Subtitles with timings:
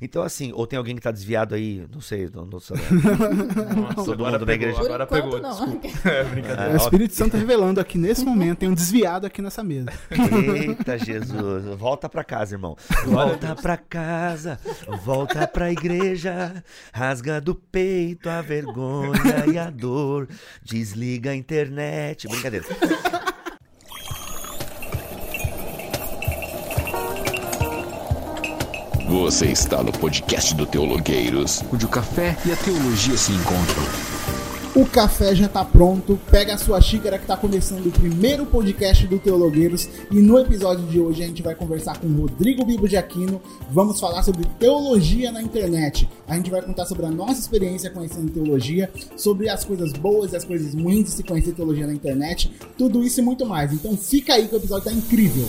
[0.00, 2.76] Então, assim, ou tem alguém que tá desviado aí, não sei, não, não sei.
[3.76, 4.80] Nossa, Todo agora mundo da igreja.
[4.80, 5.50] Agora pegou, não.
[5.50, 5.88] desculpa.
[6.10, 6.70] É brincadeira.
[6.72, 9.92] É o Espírito Santo revelando aqui nesse momento, tem um desviado aqui nessa mesa.
[10.56, 11.64] Eita, Jesus.
[11.78, 12.76] Volta pra casa, irmão.
[13.06, 14.58] Volta pra casa,
[15.04, 16.62] volta pra igreja.
[16.92, 20.28] Rasga do peito a vergonha e a dor.
[20.62, 22.26] Desliga a internet.
[22.26, 22.66] Brincadeira.
[29.14, 33.84] Você está no podcast do Teologueiros, onde o café e a teologia se encontram.
[34.74, 39.06] O café já tá pronto, pega a sua xícara que tá começando o primeiro podcast
[39.06, 42.88] do Teologueiros e no episódio de hoje a gente vai conversar com o Rodrigo Bibo
[42.88, 46.08] de Aquino, vamos falar sobre teologia na internet.
[46.26, 50.36] A gente vai contar sobre a nossa experiência conhecendo teologia, sobre as coisas boas e
[50.36, 53.72] as coisas ruins de se conhecer teologia na internet, tudo isso e muito mais.
[53.72, 55.46] Então fica aí que o episódio tá incrível.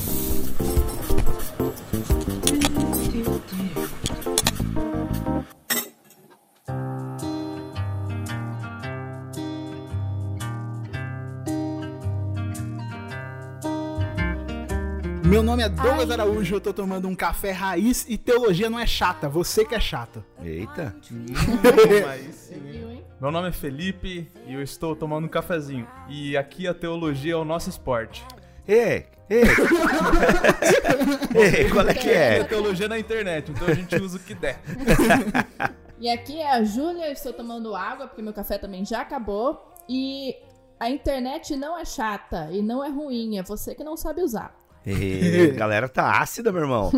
[15.26, 18.86] Meu nome é Douglas Araújo, eu tô tomando um café raiz e teologia não é
[18.86, 20.24] chata, você que é chato.
[20.42, 20.96] Eita.
[23.20, 25.88] Meu nome é Felipe e eu estou tomando um cafezinho.
[26.08, 28.24] E aqui a teologia é o nosso esporte.
[28.68, 29.44] Ei, ei.
[31.36, 32.44] ei, qual é que É é?
[32.44, 34.60] teologia na internet, então a gente usa o que der.
[35.98, 39.74] E aqui é a Júlia, eu estou tomando água, porque meu café também já acabou.
[39.88, 40.36] E
[40.78, 44.54] a internet não é chata e não é ruim, é você que não sabe usar.
[44.94, 46.92] Ei, galera tá ácida, meu irmão.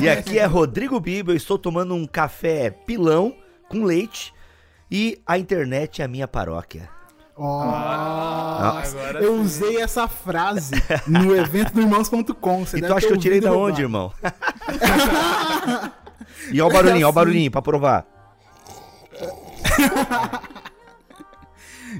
[0.00, 3.34] E aqui é Rodrigo Bibo, eu estou tomando um café pilão
[3.68, 4.34] com leite
[4.90, 6.88] e a internet é a minha paróquia.
[7.36, 9.40] Ó, Ah, agora eu sim.
[9.40, 10.74] usei essa frase
[11.06, 12.64] no evento do irmãos.com.
[12.74, 14.12] E acha ter que eu tirei da e onde, irmão?
[16.52, 18.04] e ó o barulhinho, ó o barulhinho pra provar.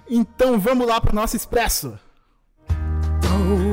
[0.08, 1.98] Então vamos lá pro nosso expresso.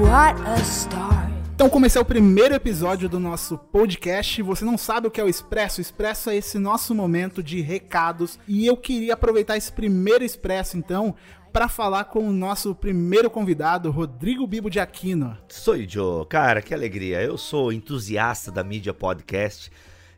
[0.02, 1.17] What a start.
[1.58, 4.44] Então comecei o primeiro episódio do nosso podcast.
[4.44, 5.80] Você não sabe o que é o Expresso?
[5.80, 10.78] O Expresso é esse nosso momento de recados e eu queria aproveitar esse primeiro Expresso
[10.78, 11.16] então
[11.52, 15.36] para falar com o nosso primeiro convidado, Rodrigo Bibo de Aquino.
[15.50, 17.24] Sou Joe, cara, que alegria.
[17.24, 19.72] Eu sou entusiasta da mídia podcast.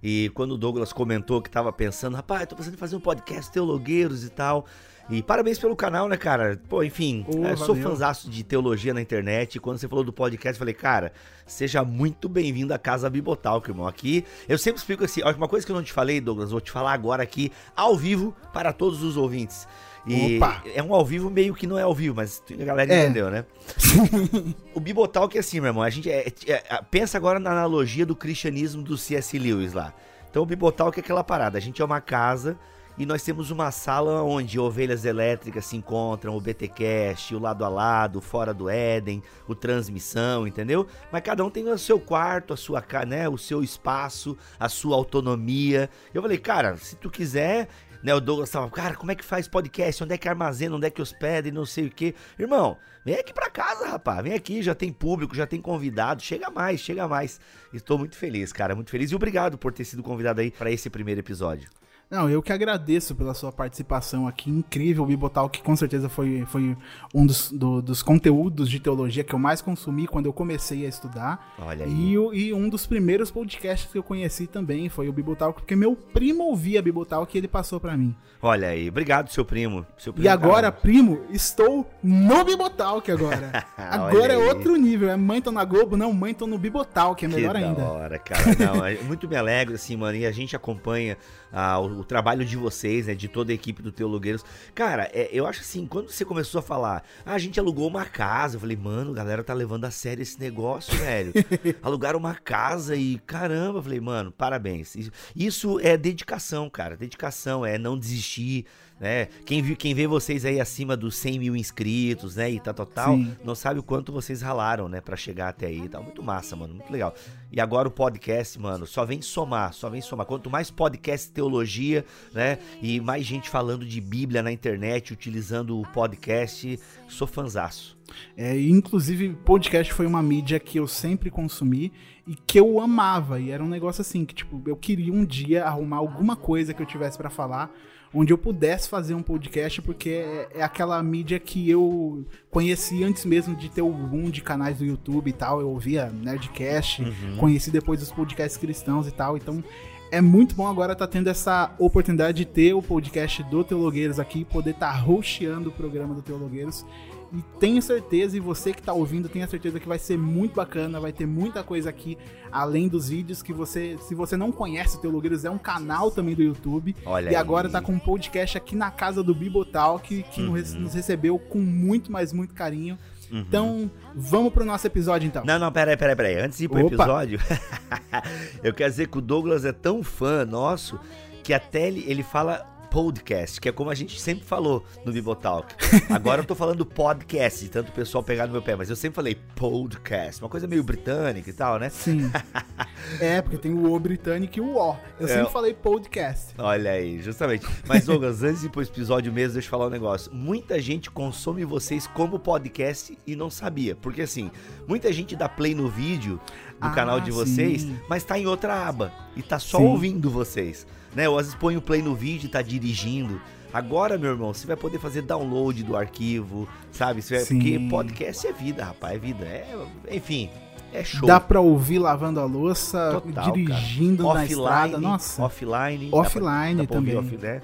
[0.04, 3.50] E quando o Douglas comentou que tava pensando, rapaz, tô pensando em fazer um podcast
[3.50, 4.66] teologueiros e tal.
[5.10, 6.62] E parabéns pelo canal, né, cara?
[6.70, 7.90] Pô, enfim, Ô, eu sou valeu.
[7.90, 9.56] fãzaço de teologia na internet.
[9.56, 11.12] E quando você falou do podcast, eu falei, cara,
[11.48, 13.88] seja muito bem-vindo à Casa Bibotalk, irmão.
[13.88, 16.62] Aqui, eu sempre explico assim, ó, uma coisa que eu não te falei, Douglas, vou
[16.62, 19.68] te falar agora aqui, ao vivo, para todos os ouvintes.
[20.06, 20.62] E Opa!
[20.76, 23.04] é um ao vivo meio que não é ao vivo, mas a galera É.
[23.06, 23.46] entendeu, né?
[24.76, 25.82] O Bibotalk é assim, meu irmão.
[25.84, 29.38] A gente é- é- é- pensa agora na analogia do cristianismo do C.S.
[29.40, 29.92] Lewis lá.
[30.30, 31.58] Então o Bibotalk é aquela parada.
[31.58, 32.58] A gente é uma casa
[33.00, 37.70] e nós temos uma sala onde ovelhas elétricas se encontram, o BTcast, o lado a
[37.70, 40.86] lado, fora do Éden, o transmissão, entendeu?
[41.10, 44.98] Mas cada um tem o seu quarto, a sua, né, o seu espaço, a sua
[44.98, 45.90] autonomia.
[46.14, 47.70] Eu falei, cara, se tu quiser,
[48.04, 50.04] né, o Douglas tava, cara, como é que faz podcast?
[50.04, 50.76] Onde é que armazena?
[50.76, 51.48] Onde é que hospeda?
[51.48, 52.14] E não sei o que.
[52.38, 54.22] Irmão, vem aqui pra casa, rapaz.
[54.22, 56.22] Vem aqui, já tem público, já tem convidado.
[56.22, 57.40] Chega mais, chega mais.
[57.74, 59.10] Estou muito feliz, cara, muito feliz.
[59.10, 61.70] E obrigado por ter sido convidado aí pra esse primeiro episódio.
[62.12, 66.76] Não, eu que agradeço pela sua participação aqui, incrível, o Bibotalk com certeza foi, foi
[67.14, 70.90] um dos, do- dos conteúdos de teologia que eu mais consumi quando eu comecei a
[70.90, 71.54] estudar.
[71.60, 71.92] Olha aí.
[71.92, 75.96] E, e um dos primeiros podcasts que eu conheci também foi o Bibotalk, porque meu
[75.96, 78.16] primo ouvia Bibotalk e ele passou pra mim.
[78.42, 79.86] Olha aí, obrigado, seu primo.
[79.96, 80.82] Seu E primo agora, caramba.
[80.82, 83.66] primo, estou no Bibotalk agora.
[83.78, 87.28] agora é outro nível, é mãe tô na Globo, não, mãe tô no Bibotalk, é
[87.28, 87.82] melhor que ainda.
[87.84, 88.42] Da hora, cara.
[88.58, 90.18] Não, é muito me alegro, assim, mano.
[90.18, 91.16] E a gente acompanha
[91.52, 93.16] ah, o, o trabalho de vocês, né?
[93.16, 94.44] De toda a equipe do Teologueiros.
[94.74, 98.06] Cara, é, eu acho assim, quando você começou a falar, ah, a gente alugou uma
[98.06, 101.34] casa, eu falei, mano, a galera tá levando a sério esse negócio, velho.
[101.82, 104.96] Alugaram uma casa e caramba, eu falei, mano, parabéns.
[104.96, 106.96] Isso, isso é dedicação, cara.
[106.96, 108.66] Dedicação, é não desistir.
[109.00, 109.28] Né?
[109.46, 112.52] Quem, viu, quem vê vocês aí acima dos 100 mil inscritos, né?
[112.52, 113.34] E tal, tal, tal, Sim.
[113.46, 115.00] não sabe o quanto vocês ralaram, né?
[115.00, 115.88] Pra chegar até aí.
[115.88, 116.74] Tá muito massa, mano.
[116.74, 117.16] Muito legal.
[117.52, 120.26] E agora o podcast, mano, só vem somar, só vem somar.
[120.26, 122.60] Quanto mais podcast teologia, né?
[122.82, 127.98] E mais gente falando de Bíblia na internet, utilizando o podcast, sou fanzaço.
[128.36, 131.94] É, inclusive, podcast foi uma mídia que eu sempre consumi
[132.28, 133.40] e que eu amava.
[133.40, 136.82] E era um negócio assim, que tipo, eu queria um dia arrumar alguma coisa que
[136.82, 137.72] eu tivesse pra falar,
[138.14, 143.26] onde eu pudesse fazer um podcast, porque é, é aquela mídia que eu conheci antes
[143.26, 145.62] mesmo de ter o boom de canais do YouTube e tal.
[145.62, 147.04] Eu ouvia Nerdcast,
[147.38, 149.38] conheci depois os podcasts cristãos e tal.
[149.38, 149.64] Então,
[150.12, 154.44] é muito bom agora estar tendo essa oportunidade de ter o podcast do Teologueiros aqui,
[154.44, 156.86] poder estar hosteando o programa do Teologueiros.
[157.32, 161.00] E tenho certeza, e você que está ouvindo, tenha certeza que vai ser muito bacana,
[161.00, 162.18] vai ter muita coisa aqui,
[162.52, 166.34] além dos vídeos, que você, se você não conhece o Teologueiros, é um canal também
[166.34, 166.96] do YouTube.
[167.06, 167.72] Olha e agora aí.
[167.72, 170.46] tá com um podcast aqui na casa do Bibotal, que, Uhum.
[170.54, 172.98] nos- nos recebeu com muito, mas muito carinho.
[173.32, 173.40] Uhum.
[173.48, 175.44] Então, vamos pro nosso episódio então.
[175.46, 176.40] Não, não, peraí, peraí, peraí.
[176.40, 176.96] Antes de ir pro Opa.
[176.96, 177.40] episódio,
[178.64, 181.00] eu quero dizer que o Douglas é tão fã nosso
[181.44, 185.74] que até ele, ele fala podcast, que é como a gente sempre falou no Bibotalk.
[186.10, 189.16] Agora eu tô falando podcast, tanto o pessoal pegar no meu pé, mas eu sempre
[189.16, 191.90] falei podcast, uma coisa meio britânica e tal, né?
[191.90, 192.32] Sim.
[193.20, 194.96] é, porque tem o O britânico e o O.
[195.20, 195.36] Eu É.
[195.36, 196.54] sempre falei podcast.
[196.58, 197.66] Olha aí, justamente.
[197.88, 200.34] Mas, Douglas, antes de ir pro episódio mesmo, deixa eu falar um negócio.
[200.34, 203.96] Muita gente consome vocês como podcast e não sabia.
[203.96, 204.50] Porque, assim,
[204.88, 206.40] muita gente dá play no vídeo
[206.80, 208.00] do Ah, canal de vocês, sim.
[208.08, 209.12] mas tá em outra aba.
[209.36, 209.86] E tá só Sim.
[209.86, 210.88] ouvindo vocês.
[211.16, 211.28] Né?
[211.30, 213.42] Ou às vezes põe o play no vídeo e tá dirigindo.
[213.74, 217.22] Agora, meu irmão, você vai poder fazer download do arquivo, sabe?
[217.22, 217.40] Vai-.
[217.46, 219.46] Porque podcast é vida, rapaz, é vida.
[219.46, 219.76] É,
[220.12, 220.50] enfim,
[220.92, 221.28] é show.
[221.28, 224.98] Dá pra ouvir lavando a louça, Total, dirigindo na estrada.
[224.98, 225.44] Nossa.
[225.44, 226.06] offline.
[226.06, 227.16] dá pra- Offline dá pra também.
[227.18, 227.62] off- né?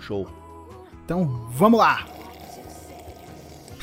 [0.00, 0.26] Show.
[1.04, 2.06] Então, vamos lá.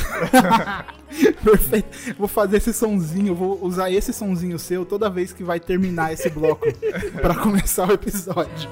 [1.43, 2.15] Perfeito.
[2.17, 6.29] Vou fazer esse sonzinho, vou usar esse sonzinho seu toda vez que vai terminar esse
[6.29, 6.65] bloco
[7.21, 8.69] pra começar o episódio.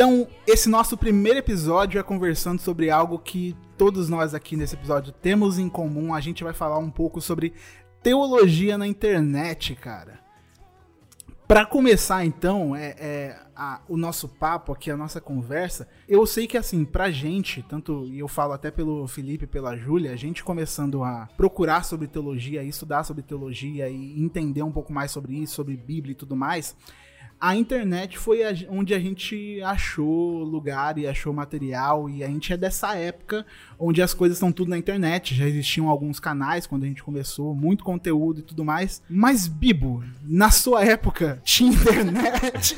[0.00, 5.12] Então, esse nosso primeiro episódio é conversando sobre algo que todos nós aqui nesse episódio
[5.12, 6.14] temos em comum.
[6.14, 7.52] A gente vai falar um pouco sobre
[8.02, 10.18] teologia na internet, cara.
[11.46, 16.46] Pra começar, então, é, é, a- o nosso papo aqui, a nossa conversa, eu sei
[16.46, 20.42] que, assim, pra gente, tanto, e eu falo até pelo Felipe pela Júlia, a gente
[20.42, 25.54] começando a procurar sobre teologia, estudar sobre teologia e entender um pouco mais sobre isso,
[25.56, 26.74] sobre Bíblia e tudo mais,
[27.40, 32.52] a internet foi a- onde a gente achou lugar e achou material, e a gente
[32.52, 33.46] é dessa época
[33.78, 35.34] onde as coisas estão tudo na internet.
[35.34, 39.02] Já existiam alguns canais quando a gente começou, muito conteúdo e tudo mais.
[39.08, 42.76] Mas, Bibo, na sua época, tinha internet?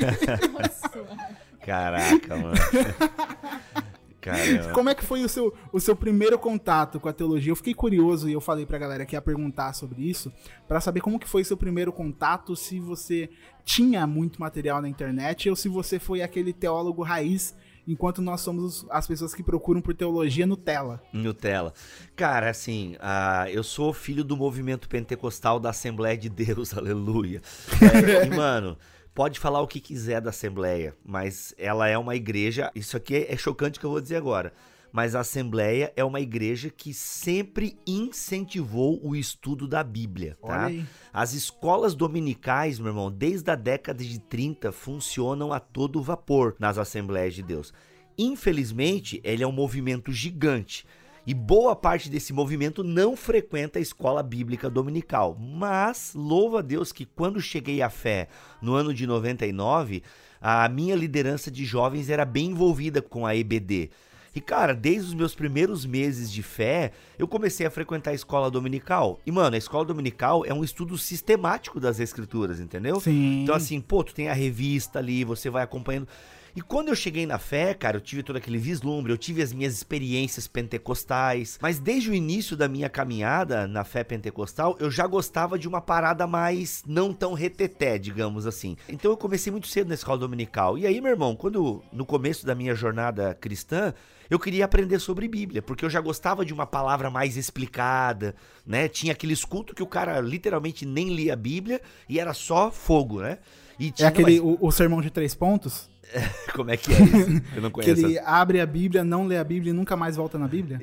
[1.64, 2.54] Caraca, mano.
[4.22, 4.70] Caramba.
[4.72, 7.50] Como é que foi o seu, o seu primeiro contato com a teologia?
[7.50, 10.32] Eu fiquei curioso e eu falei pra galera que ia perguntar sobre isso,
[10.66, 13.28] pra saber como que foi seu primeiro contato, se você
[13.64, 17.54] tinha muito material na internet ou se você foi aquele teólogo raiz,
[17.86, 21.02] enquanto nós somos as pessoas que procuram por teologia Nutella.
[21.12, 21.74] Nutella.
[22.14, 27.42] Cara, assim, ah, eu sou filho do movimento pentecostal da Assembleia de Deus, aleluia.
[27.80, 28.78] É, e, mano,
[29.14, 32.70] pode falar o que quiser da Assembleia, mas ela é uma igreja.
[32.74, 34.52] Isso aqui é chocante que eu vou dizer agora.
[34.92, 40.68] Mas a Assembleia é uma igreja que sempre incentivou o estudo da Bíblia, tá?
[41.10, 46.76] As escolas dominicais, meu irmão, desde a década de 30 funcionam a todo vapor nas
[46.76, 47.72] Assembleias de Deus.
[48.18, 50.84] Infelizmente, ele é um movimento gigante.
[51.24, 55.36] E boa parte desse movimento não frequenta a escola bíblica dominical.
[55.38, 58.28] Mas, louva a Deus que quando cheguei à fé
[58.60, 60.02] no ano de 99,
[60.40, 63.90] a minha liderança de jovens era bem envolvida com a EBD.
[64.34, 68.50] E cara, desde os meus primeiros meses de fé, eu comecei a frequentar a escola
[68.50, 69.20] dominical.
[69.26, 72.98] E mano, a escola dominical é um estudo sistemático das escrituras, entendeu?
[72.98, 73.42] Sim.
[73.42, 76.08] Então assim, pô, tu tem a revista ali, você vai acompanhando.
[76.54, 79.54] E quando eu cheguei na fé, cara, eu tive todo aquele vislumbre, eu tive as
[79.54, 85.06] minhas experiências pentecostais, mas desde o início da minha caminhada na fé pentecostal, eu já
[85.06, 88.76] gostava de uma parada mais não tão reteté, digamos assim.
[88.86, 90.76] Então eu comecei muito cedo na escola dominical.
[90.76, 93.94] E aí, meu irmão, quando no começo da minha jornada cristã,
[94.28, 98.34] eu queria aprender sobre Bíblia, porque eu já gostava de uma palavra mais explicada,
[98.66, 98.88] né?
[98.88, 103.22] Tinha aqueles cultos que o cara literalmente nem lia a Bíblia e era só fogo,
[103.22, 103.38] né?
[103.78, 105.90] E É tinha aquele, mais- o, o sermão de três pontos?
[106.54, 107.42] Como é que é isso?
[107.56, 108.06] Eu não Que conheço.
[108.06, 110.78] ele abre a Bíblia, não lê a Bíblia e nunca mais volta na Bíblia?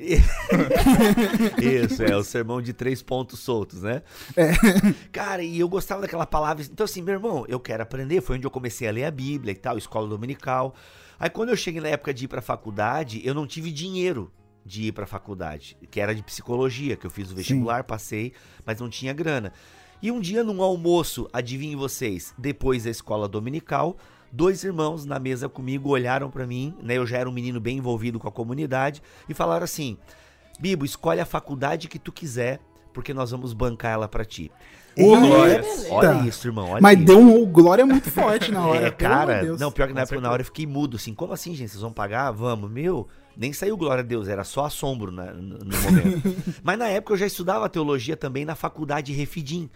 [1.60, 4.02] Isso, é o sermão de três pontos soltos, né?
[4.36, 4.52] É.
[5.12, 6.64] Cara, e eu gostava daquela palavra.
[6.64, 8.20] Então, assim, meu irmão, eu quero aprender.
[8.20, 10.74] Foi onde eu comecei a ler a Bíblia e tal, escola dominical.
[11.18, 14.32] Aí, quando eu cheguei na época de ir pra faculdade, eu não tive dinheiro
[14.64, 18.32] de ir pra faculdade, que era de psicologia, que eu fiz o vestibular, passei,
[18.64, 19.52] mas não tinha grana.
[20.02, 23.98] E um dia, num almoço, adivinhem vocês, depois da escola dominical,
[24.32, 26.94] dois irmãos na mesa comigo olharam pra mim, né?
[26.98, 29.96] Eu já era um menino bem envolvido com a comunidade, e falaram assim:
[30.58, 32.60] Bibo, escolhe a faculdade que tu quiser,
[32.92, 34.50] porque nós vamos bancar ela pra ti.
[34.98, 35.62] Ô, glória.
[35.90, 36.70] Olha isso, irmão.
[36.72, 37.06] Olha Mas isso.
[37.06, 38.76] deu um glória muito forte na hora.
[38.76, 39.60] É, amor de cara, Deus.
[39.60, 41.80] não, pior que na época, na hora eu fiquei mudo, assim, como assim, gente, vocês
[41.80, 42.30] vão pagar?
[42.32, 43.06] Vamos, meu,
[43.36, 46.36] nem saiu glória a Deus, era só assombro na- no momento.
[46.62, 49.70] Mas na época eu já estudava teologia também na faculdade Refidim,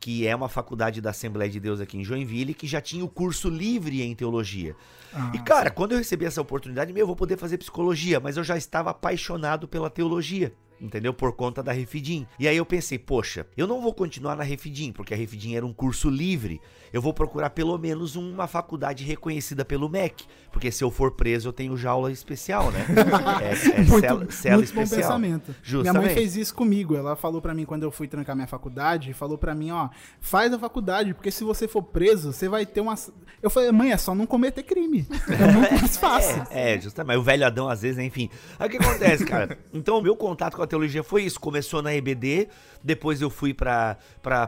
[0.00, 3.08] que é uma faculdade da Assembleia de Deus aqui em Joinville, que já tinha o
[3.08, 4.76] curso livre em teologia.
[5.12, 8.36] Ah, E cara, quando eu recebi essa oportunidade, meu, eu vou poder fazer psicologia, mas
[8.36, 10.52] eu já estava apaixonado pela teologia.
[10.80, 11.12] Entendeu?
[11.12, 12.26] Por conta da Refidim.
[12.38, 15.66] E aí eu pensei, poxa, eu não vou continuar na Refidim, porque a Refidim era
[15.66, 16.60] um curso livre.
[16.92, 20.24] Eu vou procurar pelo menos uma faculdade reconhecida pelo MEC.
[20.50, 22.86] Porque se eu for preso, eu tenho jaula especial, né?
[23.38, 25.08] É, é muito, cela, cela muito bom especial.
[25.08, 25.46] pensamento.
[25.48, 26.04] Minha Justamente.
[26.04, 26.96] mãe fez isso comigo.
[26.96, 29.88] Ela falou pra mim quando eu fui trancar minha faculdade, falou pra mim, ó,
[30.20, 32.94] faz a faculdade, porque se você for preso, você vai ter uma
[33.42, 35.06] Eu falei, mãe, é só não cometer crime.
[35.28, 36.46] É muito mais fácil.
[36.50, 37.18] É, é, justamente.
[37.18, 38.30] O velho Adão, às vezes, né, enfim.
[38.58, 39.58] Aí o que acontece, cara?
[39.72, 41.40] Então, o meu contato com a teologia foi isso.
[41.40, 42.48] Começou na EBD,
[42.84, 43.96] depois eu fui para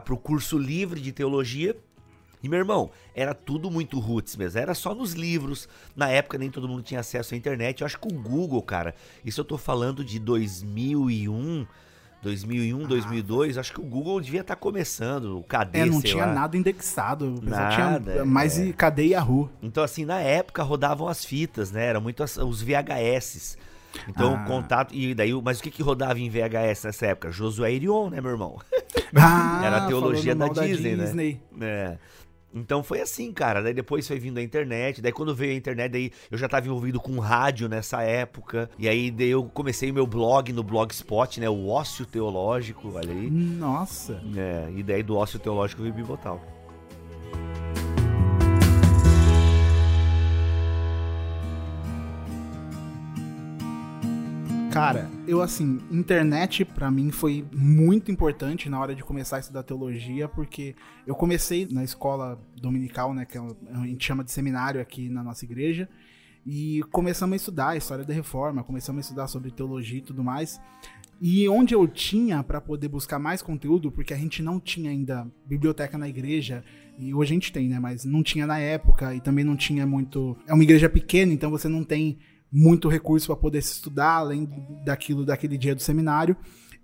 [0.09, 1.75] o curso livre de teologia.
[2.43, 4.59] E, meu irmão, era tudo muito roots mesmo.
[4.59, 5.69] Era só nos livros.
[5.95, 7.81] Na época, nem todo mundo tinha acesso à internet.
[7.81, 11.67] Eu acho que o Google, cara, isso eu tô falando de 2001.
[12.23, 16.31] 2001, 2002, acho que o Google devia estar começando, o KD, É, não tinha lá.
[16.33, 17.39] nada indexado.
[17.41, 18.65] Nada, tinha mais é.
[18.65, 19.49] e cadê Yahoo.
[19.59, 21.87] Então, assim, na época rodavam as fitas, né?
[21.87, 23.57] Eram muito as- os VHS.
[24.07, 24.45] Então, Ah.
[24.45, 24.93] contato.
[24.93, 27.31] E daí, mas o que, que rodava em VHS nessa época?
[27.31, 28.57] Josué Irion, né, meu irmão?
[29.15, 31.03] Ah, Era a teologia da Disney, né?
[31.05, 31.41] Disney.
[31.59, 31.97] É.
[32.53, 33.61] Então foi assim, cara.
[33.63, 35.01] Daí depois foi vindo a internet.
[35.01, 38.69] Daí quando veio a internet, daí eu já tava envolvido com rádio nessa época.
[38.77, 41.49] E aí daí eu comecei o meu blog no Blogspot, né?
[41.49, 43.29] O Ócio Teológico, olha aí.
[43.29, 44.21] Nossa.
[44.35, 46.41] É, e daí do Ócio Teológico veio Bibotal.
[54.71, 59.63] Cara, eu assim, internet pra mim foi muito importante na hora de começar a estudar
[59.63, 60.75] teologia, porque
[61.05, 63.41] eu comecei na escola dominical, né, que é
[63.73, 65.89] a gente chama de seminário aqui na nossa igreja,
[66.45, 70.23] e começamos a estudar a história da reforma, começamos a estudar sobre teologia e tudo
[70.23, 70.59] mais.
[71.21, 75.27] E onde eu tinha pra poder buscar mais conteúdo, porque a gente não tinha ainda
[75.45, 76.63] biblioteca na igreja,
[76.97, 79.85] e hoje a gente tem, né, mas não tinha na época e também não tinha
[79.85, 82.17] muito, é uma igreja pequena, então você não tem
[82.51, 84.49] muito recurso para poder se estudar, além
[84.83, 86.35] daquilo daquele dia do seminário.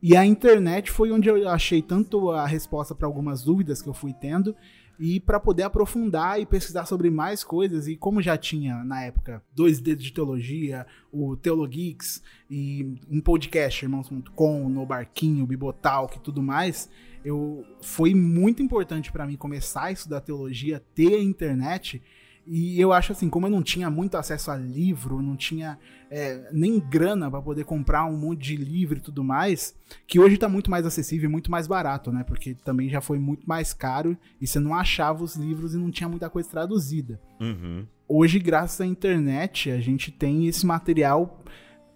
[0.02, 3.94] E a internet foi onde eu achei tanto a resposta para algumas dúvidas que eu
[3.94, 4.56] fui tendo
[5.00, 7.88] e para poder aprofundar e pesquisar sobre mais coisas.
[7.88, 13.84] E como já tinha na época dois dedos de teologia, o Teologeeks e um podcast,
[13.84, 16.90] irmãos.com, no Barquinho, Bibotalk e tudo mais,
[17.24, 22.02] eu foi muito importante para mim começar a estudar teologia, ter a internet.
[22.50, 25.78] E eu acho assim, como eu não tinha muito acesso a livro, não tinha
[26.10, 29.76] é, nem grana para poder comprar um monte de livro e tudo mais,
[30.08, 32.24] que hoje tá muito mais acessível e muito mais barato, né?
[32.24, 35.92] Porque também já foi muito mais caro e você não achava os livros e não
[35.92, 37.20] tinha muita coisa traduzida.
[37.40, 37.86] Uhum.
[38.08, 41.44] Hoje, graças à internet, a gente tem esse material.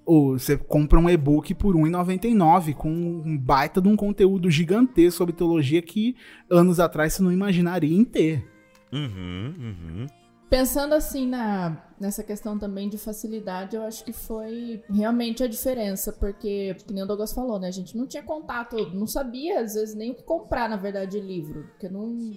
[0.03, 5.34] Ou você compra um e-book por R$1,99 com um baita de um conteúdo gigantesco sobre
[5.34, 6.15] teologia que
[6.50, 8.46] anos atrás você não imaginaria em ter.
[8.91, 10.08] Uhum, uhum.
[10.51, 16.12] Pensando assim na, nessa questão também de facilidade, eu acho que foi realmente a diferença,
[16.12, 17.70] porque, que nem o Douglas falou, né?
[17.70, 21.12] A gente não tinha contato, não sabia às vezes nem o que comprar, na verdade,
[21.12, 22.34] de livro, porque não,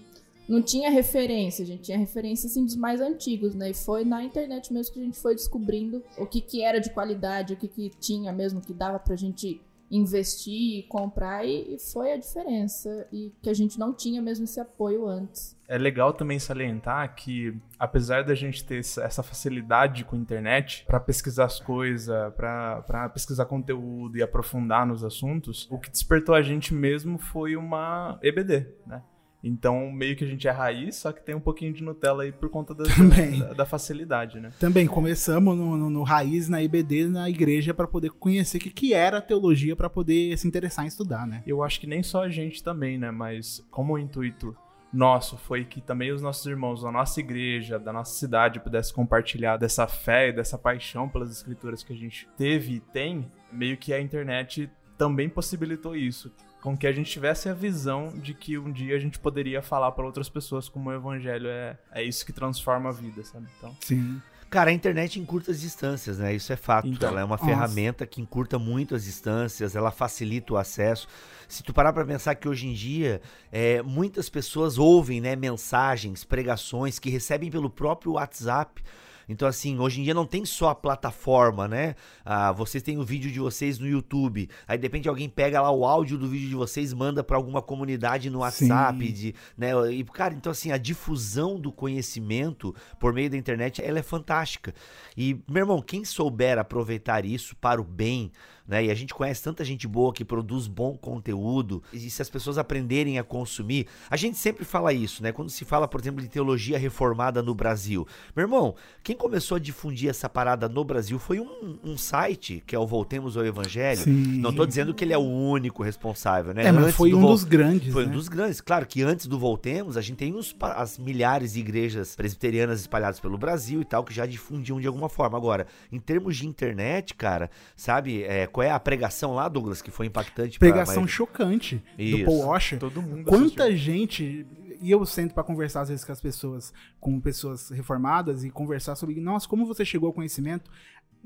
[0.49, 3.71] não tinha referência, a gente tinha referência assim dos mais antigos, né?
[3.71, 6.91] E foi na internet mesmo que a gente foi descobrindo o que, que era de
[6.91, 9.61] qualidade, o que, que tinha mesmo que dava pra gente
[9.91, 13.07] investir, comprar, e, e foi a diferença.
[13.13, 15.57] E que a gente não tinha mesmo esse apoio antes.
[15.67, 20.85] É legal também salientar que, apesar da gente ter essa- essa facilidade com a internet
[20.87, 26.43] para pesquisar as coisas, para pesquisar conteúdo e aprofundar nos assuntos, o que despertou a
[26.43, 29.03] gente mesmo foi uma EBD, né?
[29.47, 32.33] Então, meio que a gente é raiz, só que tem um pouquinho de Nutella aí
[32.33, 34.51] por conta da, da, da facilidade, né?
[34.59, 38.71] Também começamos no, no- no Raiz, na IBD, na igreja, para poder conhecer o que,
[38.71, 41.43] que era a teologia, para poder se interessar em estudar, né?
[41.47, 43.11] Eu acho que nem só a gente também, né?
[43.11, 44.57] Mas como o intuito
[44.91, 49.57] nosso foi que também os nossos irmãos da nossa igreja, da nossa cidade, pudessem compartilhar
[49.59, 53.93] dessa fé e dessa paixão pelas escrituras que a gente teve e tem, meio que
[53.93, 56.33] a internet também possibilitou isso.
[56.65, 59.93] Com que a gente tivesse a visão de que um dia a gente poderia falar
[59.93, 63.47] para outras pessoas como o evangelho é, é isso que transforma a vida, sabe?
[63.59, 64.19] Então, Sim.
[64.49, 66.35] Cara, a internet encurta as distâncias, né?
[66.35, 66.89] Isso é fato.
[66.89, 67.45] Então, ela é uma nossa.
[67.45, 71.07] ferramenta que encurta muito as distâncias, ela facilita o acesso.
[71.47, 73.21] Se tu parar pra pensar que hoje em dia
[73.53, 78.83] é, muitas pessoas ouvem né, mensagens, pregações que recebem pelo próprio WhatsApp.
[79.29, 81.95] Então, assim, hoje em dia não tem só a plataforma, né?
[82.25, 84.49] Ah, vocês têm o vídeo de vocês no YouTube.
[84.67, 87.63] Aí, de repente, alguém pega lá o áudio do vídeo de vocês, manda pra alguma
[87.63, 89.07] comunidade no WhatsApp.
[89.07, 89.13] Sim.
[89.13, 89.71] De, né?
[89.93, 94.75] E, cara, então, assim, a difusão do conhecimento por meio da internet, ela é fantástica.
[95.17, 98.31] E, meu irmão, quem souber aproveitar isso para o bem,
[98.67, 98.85] né?
[98.85, 101.83] E a gente conhece tanta gente boa que produz bom conteúdo.
[101.93, 105.33] E se as pessoas aprenderem a consumir, a gente sempre fala isso, né?
[105.33, 108.07] Quando se fala, por exemplo, de teologia reformada no Brasil.
[108.35, 112.75] Meu irmão, quem começou a difundir essa parada no Brasil foi um, um site, que
[112.75, 114.01] é o Voltemos ao Evangelho.
[114.01, 114.39] Sim.
[114.41, 116.65] Não tô dizendo que ele é o único responsável, né?
[116.67, 118.13] É, mas Antes foi do um Vol- dos grandes, Foi um né?
[118.15, 118.61] dos grandes.
[118.61, 123.21] Claro que antes do Voltemos, a gente tem pa- as milhares de igrejas presbiterianas espalhadas
[123.21, 125.37] pelo Brasil e tal, que já difundiam de alguma forma.
[125.37, 129.91] Agora, em termos de internet, cara, sabe, é, qual é a pregação lá, Douglas, que
[129.91, 131.13] foi impactante pra Pregação maioria?
[131.15, 132.19] chocante Isso.
[132.19, 132.79] do Paul Washer.
[132.79, 133.77] Todo mundo Quanta assistiu.
[133.77, 134.47] gente.
[134.81, 138.95] E eu sento pra conversar às vezes com as pessoas, com pessoas reformadas e conversar
[138.95, 140.71] sobre, nossa, como você chegou ao conhecimento.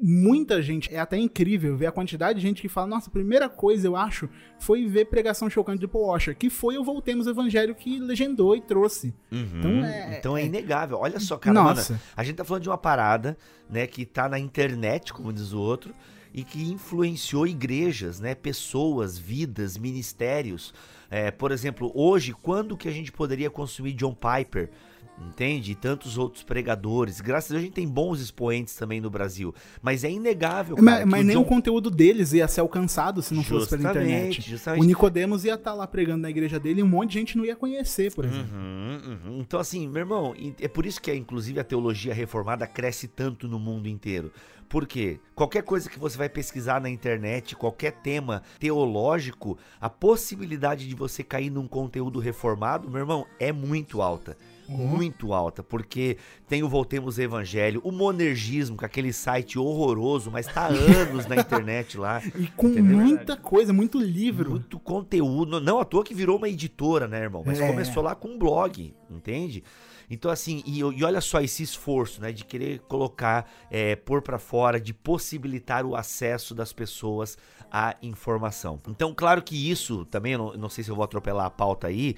[0.00, 3.48] Muita gente, é até incrível ver a quantidade de gente que fala, nossa, a primeira
[3.48, 4.28] coisa eu acho
[4.60, 8.54] foi ver pregação chocante de Paul Washer, que foi o Voltemos ao Evangelho que legendou
[8.54, 9.12] e trouxe.
[9.32, 9.58] Uhum.
[9.58, 10.98] Então é- Então é é- inegável.
[10.98, 11.94] Olha só, cara, Nossa.
[11.94, 13.36] mano, a gente tá falando de uma parada,
[13.68, 15.92] né, que tá na internet, como diz o outro,
[16.38, 20.72] e que influenciou igrejas, né, pessoas, vidas, ministérios.
[21.10, 24.70] É, por exemplo, hoje, quando que a gente poderia consumir John Piper?
[25.20, 25.72] Entende?
[25.72, 27.20] E tantos outros pregadores.
[27.20, 29.52] Graças a Deus a gente tem bons expoentes também no Brasil.
[29.82, 33.34] Mas é inegável, cara, mas mas nem John- o conteúdo deles ia ser alcançado se
[33.34, 34.42] não fosse pela Justamente, internet.
[34.48, 34.80] justamente.
[34.80, 37.44] O Nicodemos ia estar lá pregando na igreja dele e um monte de gente não
[37.44, 38.56] ia conhecer, por exemplo.
[38.56, 39.40] Uhum, uhum.
[39.40, 43.58] Então, assim, meu irmão, é por isso que, inclusive, a teologia reformada cresce tanto no
[43.58, 44.30] mundo inteiro.
[44.68, 45.18] Por quê?
[45.34, 51.22] Qualquer coisa que você vai pesquisar na internet, qualquer tema teológico, a possibilidade de você
[51.22, 54.36] cair num conteúdo reformado, meu irmão, é muito alta.
[54.68, 60.46] Muito alta, porque tem o Voltemos ao Evangelho, o Monergismo, com aquele site horroroso, mas
[60.46, 60.68] tá há
[61.08, 62.20] anos na internet lá.
[62.36, 62.98] E com Entendeu?
[62.98, 64.50] muita coisa, muito livro.
[64.50, 65.58] Muito conteúdo.
[65.58, 67.42] Não à toa que virou uma editora, né, irmão?
[67.46, 67.66] Mas É.
[67.66, 69.64] começou lá com um blog, entende?
[70.10, 74.38] Então, assim, e, e olha só esse esforço, né, de querer colocar, é, pôr pra
[74.38, 77.36] fora, de possibilitar o acesso das pessoas
[77.70, 78.80] à informação.
[78.88, 82.16] Então, claro que isso também, não, não sei se eu vou atropelar a pauta aí,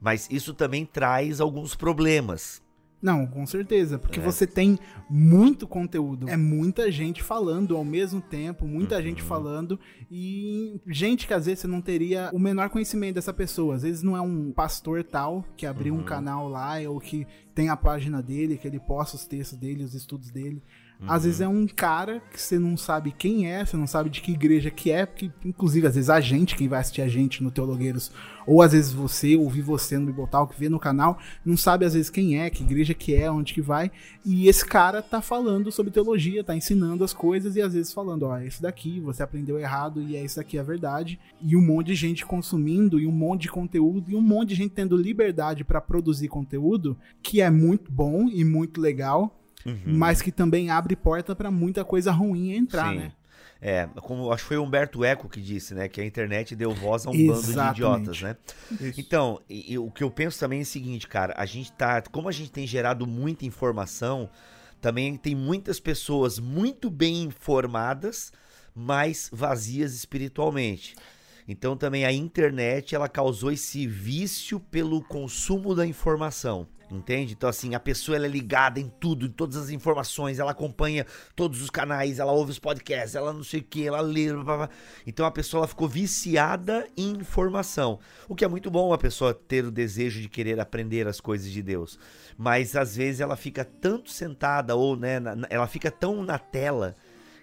[0.00, 2.62] mas isso também traz alguns problemas.
[3.06, 4.22] Não, com certeza, porque É.
[4.22, 4.76] você tem
[5.08, 6.28] muito conteúdo.
[6.28, 9.28] É muita gente falando ao mesmo tempo, muita gente Uhum.
[9.28, 9.78] falando
[10.10, 13.76] e gente que às vezes você não teria o menor conhecimento dessa pessoa.
[13.76, 16.00] Às vezes não é um pastor tal que abriu Uhum.
[16.00, 19.84] um canal lá ou que tem a página dele, que ele posta os textos dele,
[19.84, 20.60] os estudos dele.
[21.06, 21.46] Às vezes Uhum.
[21.46, 24.70] é um cara que você não sabe quem é, você não sabe de que igreja
[24.70, 28.10] que é, porque, inclusive, às vezes a gente, quem vai assistir a gente no Teologueiros,
[28.46, 31.92] ou às vezes você, ouvir você no Bibotal, que vê no canal, não sabe às
[31.92, 33.90] vezes quem é, que igreja que é, onde que vai,
[34.24, 38.22] e esse cara tá falando sobre teologia, tá ensinando as coisas, e às vezes falando,
[38.22, 41.88] ó, esse daqui, você aprendeu errado, e é isso daqui a verdade, e um monte
[41.88, 45.62] de gente consumindo, e um monte de conteúdo, e um monte de gente tendo liberdade
[45.62, 49.80] pra produzir conteúdo, que é muito bom e muito legal, Uhum.
[49.98, 52.98] mas que também abre porta pra muita coisa ruim entrar, Sim.
[52.98, 53.12] né?
[53.60, 57.06] É, como acho que foi Humberto Eco que disse, né, que a internet deu voz
[57.06, 57.72] a um bando de Exatamente.
[57.76, 58.36] idiotas, né?
[58.78, 59.00] Isso.
[59.00, 62.02] Então, e- e o que eu penso também é o seguinte, cara, a gente tá,
[62.02, 64.28] como a gente tem gerado muita informação,
[64.80, 68.30] também tem muitas pessoas muito bem informadas,
[68.74, 70.94] mas vazias espiritualmente.
[71.48, 76.66] Então também a internet ela causou esse vício pelo consumo da informação.
[76.88, 77.32] Entende?
[77.32, 81.04] Então, assim, a pessoa ela é ligada em tudo, em todas as informações, ela acompanha
[81.34, 84.32] todos os canais, ela ouve os podcasts, ela não sei o que, ela lê.
[84.32, 84.70] blá, blá, blá.
[85.04, 87.98] Então a pessoa ela ficou viciada em informação.
[88.28, 91.50] O que é muito bom a pessoa ter o desejo de querer aprender as coisas
[91.50, 91.98] de Deus.
[92.38, 96.94] Mas às vezes ela fica tanto sentada, ou né, na- ela fica tão na tela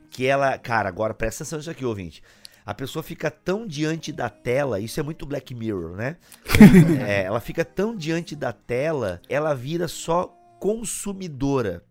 [0.10, 0.58] que ela.
[0.58, 2.24] Cara, agora presta atenção nisso aqui, ouvinte.
[2.66, 6.18] A pessoa fica tão diante da tela, isso é muito Black Mirror, né?
[7.08, 10.28] É, ela fica tão diante da tela, ela vira só
[10.60, 11.84] consumidora,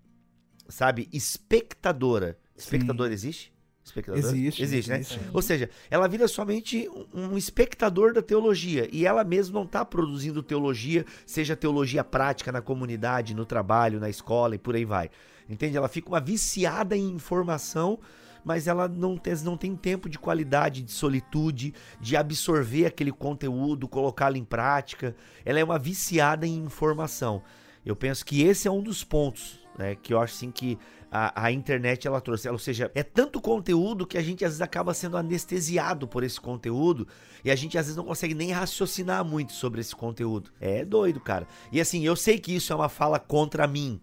[0.68, 1.08] sabe?
[1.12, 2.38] Espectadora.
[2.56, 3.52] Espectador existe?
[3.84, 4.18] Espectador?
[4.18, 5.00] Existe, Existe, né?
[5.00, 5.20] existe.
[5.32, 9.84] Ou seja, ela vira somente um um espectador da teologia e ela mesma não está
[9.84, 15.10] produzindo teologia, seja teologia prática na comunidade, no trabalho, na escola e por aí vai.
[15.48, 15.76] Entende?
[15.76, 17.98] Ela fica uma viciada em informação,
[18.44, 23.88] mas ela não tem, não tem tempo de qualidade, de solitude, de absorver aquele conteúdo,
[23.88, 25.14] colocá-lo em prática.
[25.44, 27.42] Ela é uma viciada em informação.
[27.84, 30.78] Eu penso que esse é um dos pontos, né, que eu acho assim que
[31.10, 32.48] a, a internet ela trouxe.
[32.48, 36.40] Ou seja, é tanto conteúdo que a gente às vezes acaba sendo anestesiado por esse
[36.40, 37.06] conteúdo
[37.44, 40.50] e a gente às vezes não consegue nem raciocinar muito sobre esse conteúdo.
[40.58, 41.46] É doido, cara.
[41.70, 44.00] E assim, eu sei que isso é uma fala contra mim,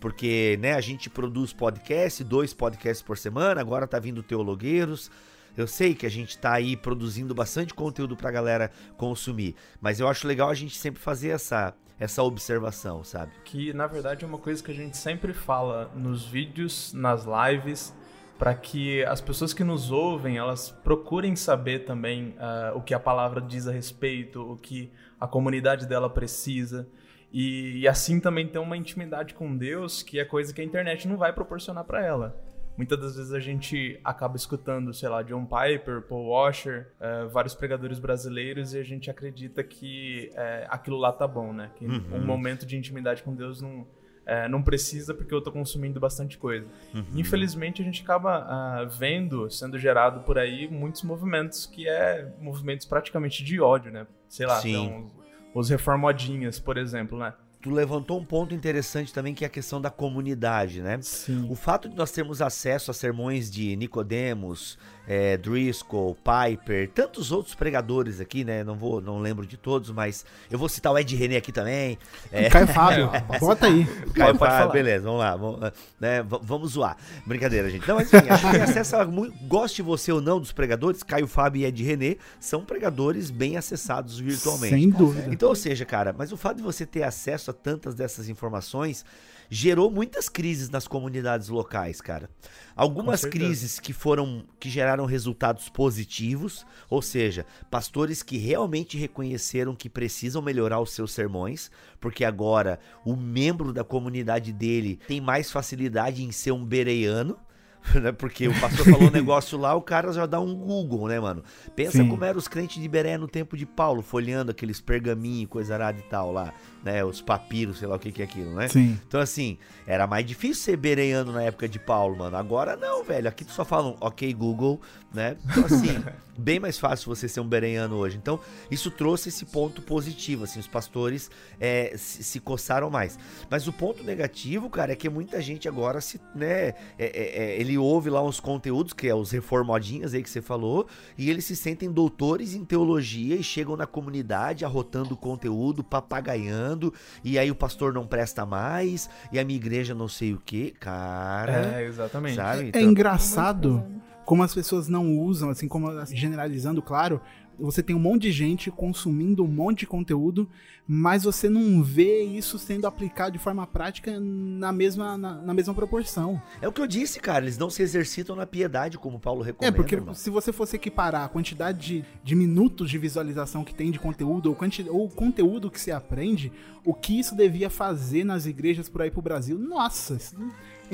[0.00, 5.10] porque, né, a gente produz podcast, dois podcasts por semana, agora tá vindo Teologueiros.
[5.56, 10.08] Eu sei que a gente tá aí produzindo bastante conteúdo pra galera consumir, mas eu
[10.08, 13.32] acho legal a gente sempre fazer essa essa observação, sabe?
[13.44, 17.94] Que na verdade é uma coisa que a gente sempre fala nos vídeos, nas lives,
[18.38, 22.98] para que as pessoas que nos ouvem elas procurem saber também ah, o que a
[22.98, 26.88] palavra diz a respeito, o que a comunidade dela precisa.
[27.32, 31.06] E, e assim também ter uma intimidade com Deus, que é coisa que a internet
[31.06, 32.36] não vai proporcionar para ela.
[32.76, 37.54] Muitas das vezes a gente acaba escutando, sei lá, John Piper, Paul Washer, eh, vários
[37.54, 41.70] pregadores brasileiros e a gente acredita que eh, aquilo lá tá bom, né?
[41.76, 42.02] Que Uhum.
[42.14, 43.86] um momento de intimidade com Deus não,
[44.24, 46.66] eh, não precisa porque eu tô consumindo bastante coisa.
[46.94, 47.04] Uhum.
[47.16, 52.86] Infelizmente a gente acaba ah, vendo, sendo gerado por aí, muitos movimentos que é movimentos
[52.86, 54.06] praticamente de ódio, né?
[54.26, 54.84] Sei lá, Sim.
[54.86, 55.19] então,
[55.54, 57.32] os reformodinhas, por exemplo, né?
[57.62, 60.98] Tu levantou um ponto interessante também, que é a questão da comunidade, né?
[61.02, 61.46] Sim.
[61.50, 67.54] O fato de nós termos acesso a sermões de Nicodemos, é, Driscoll, Piper, tantos outros
[67.54, 68.62] pregadores aqui, né?
[68.62, 71.98] Não vou, não lembro de todos, mas eu vou citar o Ed René aqui também.
[72.30, 73.10] É, Caio Fábio,
[73.40, 73.84] bota aí.
[74.14, 74.72] Caio Fábio, falar.
[74.72, 76.96] beleza, vamos lá, vamos, né, vamos zoar.
[77.26, 77.86] Brincadeira, gente.
[77.88, 81.02] Não, mas enfim, a gente tem acesso a muito, goste você ou não dos pregadores,
[81.02, 84.74] Caio Fábio e Ed René são pregadores bem acessados virtualmente.
[84.74, 85.32] Sem dúvida.
[85.32, 89.04] Então, ou seja, cara, mas o fato de você ter acesso a tantas dessas informações
[89.50, 92.30] gerou muitas crises nas comunidades locais, cara.
[92.76, 99.90] Algumas crises que foram que geraram resultados positivos, ou seja, pastores que realmente reconheceram que
[99.90, 106.22] precisam melhorar os seus sermões, porque agora o membro da comunidade dele tem mais facilidade
[106.22, 107.36] em ser um bereiano.
[108.00, 108.12] né?
[108.12, 111.42] Porque o pastor falou um negócio lá, o cara já dá um Google, né, mano?
[111.74, 112.08] Pensa Sim.
[112.08, 115.98] como eram os crentes de Beré no tempo de Paulo, folheando aqueles pergaminhos, coisa arada
[115.98, 116.52] e tal lá,
[116.84, 117.04] né?
[117.04, 118.68] Os papiros, sei lá o que que é aquilo, né?
[118.68, 118.98] Sim.
[119.06, 122.36] Então, assim, era mais difícil ser bereano na época de Paulo, mano.
[122.36, 123.28] Agora não, velho.
[123.28, 124.80] Aqui tu só fala um ok, Google,
[125.12, 125.36] né?
[125.44, 126.02] Então, assim,
[126.38, 128.16] bem mais fácil você ser um bereano hoje.
[128.16, 128.40] Então,
[128.70, 133.18] isso trouxe esse ponto positivo, assim, os pastores é, se, se coçaram mais.
[133.50, 137.60] Mas o ponto negativo, cara, é que muita gente agora se, né, é- é- é,
[137.70, 141.44] ele ouve lá uns conteúdos, que é os reformodinhas aí que você falou, e eles
[141.44, 147.54] se sentem doutores em teologia e chegam na comunidade arrotando conteúdo, papagaiando, e aí o
[147.54, 151.78] pastor não presta mais, e a minha igreja não sei o que, cara.
[151.78, 152.34] É, exatamente.
[152.34, 152.64] Sabe?
[152.64, 153.84] É Então, engraçado
[154.24, 157.20] como as pessoas não usam, assim como generalizando, claro,
[157.60, 160.48] você tem um monte de gente consumindo um monte de conteúdo,
[160.86, 165.72] mas você não vê isso sendo aplicado de forma prática na mesma, na, na mesma
[165.74, 166.40] proporção.
[166.60, 167.44] é o que eu disse, cara.
[167.44, 169.76] Eles não se exercitam na piedade, como Paulo É, recomenda.
[169.76, 170.14] porque irmão.
[170.14, 174.48] se você fosse equiparar a quantidade de, de minutos de visualização que tem de conteúdo,
[174.48, 176.50] ou, quanti, ou o conteúdo que se aprende,
[176.84, 180.18] o que isso devia fazer nas igrejas por aí pro Brasil, nossa,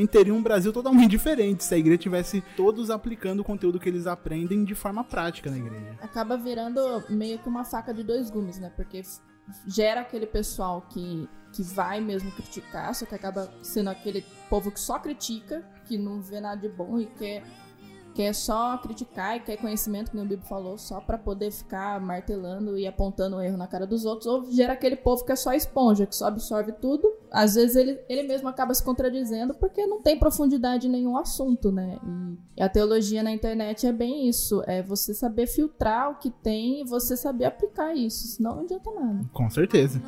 [0.05, 4.09] teria um Brasil totalmente diferente se a igreja tivesse todos aplicando o conteúdo que eles
[4.09, 5.97] aprendem de forma prática na igreja.
[6.03, 8.73] acaba virando meio que uma faca de dois gumes, né?
[8.75, 9.03] Porque
[9.67, 14.81] gera aquele pessoal que, que vai mesmo criticar, só que acaba sendo aquele povo que
[14.81, 17.45] só critica, que não vê nada de bom e quer,
[18.15, 22.77] quer só criticar e quer conhecimento, que o Bibo falou, só pra poder ficar martelando
[22.77, 25.53] e apontando o erro na cara dos outros, ou gera aquele povo que é só
[25.53, 27.16] esponja, que só absorve tudo.
[27.31, 31.71] Às vezes ele, ele mesmo acaba se contradizendo porque não tem profundidade em nenhum assunto,
[31.71, 31.99] né?
[32.57, 36.81] E, a teologia na internet é bem isso, é você saber filtrar o que tem
[36.81, 39.25] e você saber aplicar isso, senão não adianta nada.
[39.33, 40.01] Com certeza.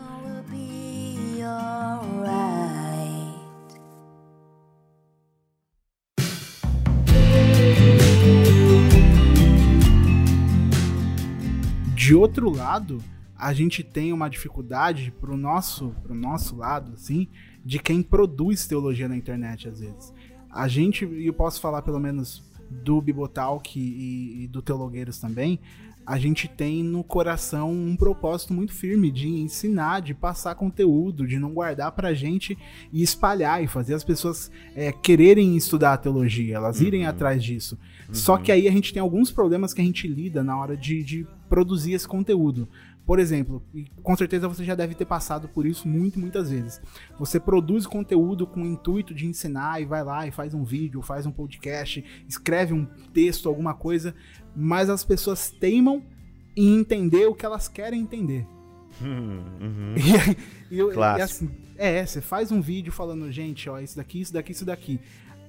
[11.95, 13.03] De outro lado,
[13.39, 17.29] a gente tem uma dificuldade pro nosso, pro nosso lado, assim,
[17.65, 20.13] de quem produz teologia na internet, às vezes.
[20.51, 25.61] A gente, e eu posso falar pelo menos do Bibotalk e, e do Teologueiros também,
[26.05, 31.39] a gente tem no coração um propósito muito firme de ensinar, de passar conteúdo, de
[31.39, 32.57] não guardar pra gente
[32.91, 37.79] e espalhar e fazer as pessoas é, quererem estudar a teologia, elas irem atrás disso.
[38.11, 41.05] Só que aí a gente tem alguns problemas que a gente lida na hora de,
[41.05, 42.67] de produzir esse conteúdo.
[43.09, 46.79] Por exemplo, e com certeza você já deve ter passado por isso muito, muitas vezes.
[47.19, 51.01] Você produz conteúdo com o intuito de ensinar e vai lá e faz um vídeo,
[51.01, 54.15] faz um podcast, escreve um texto, alguma coisa,
[54.55, 56.03] mas as pessoas teimam
[56.55, 58.47] em entender o que elas querem entender.
[59.01, 59.95] Hum, uhum.
[60.71, 64.21] E, e eu- e assim, é, você faz um vídeo falando, gente, ó, isso daqui,
[64.21, 65.01] isso daqui, isso daqui.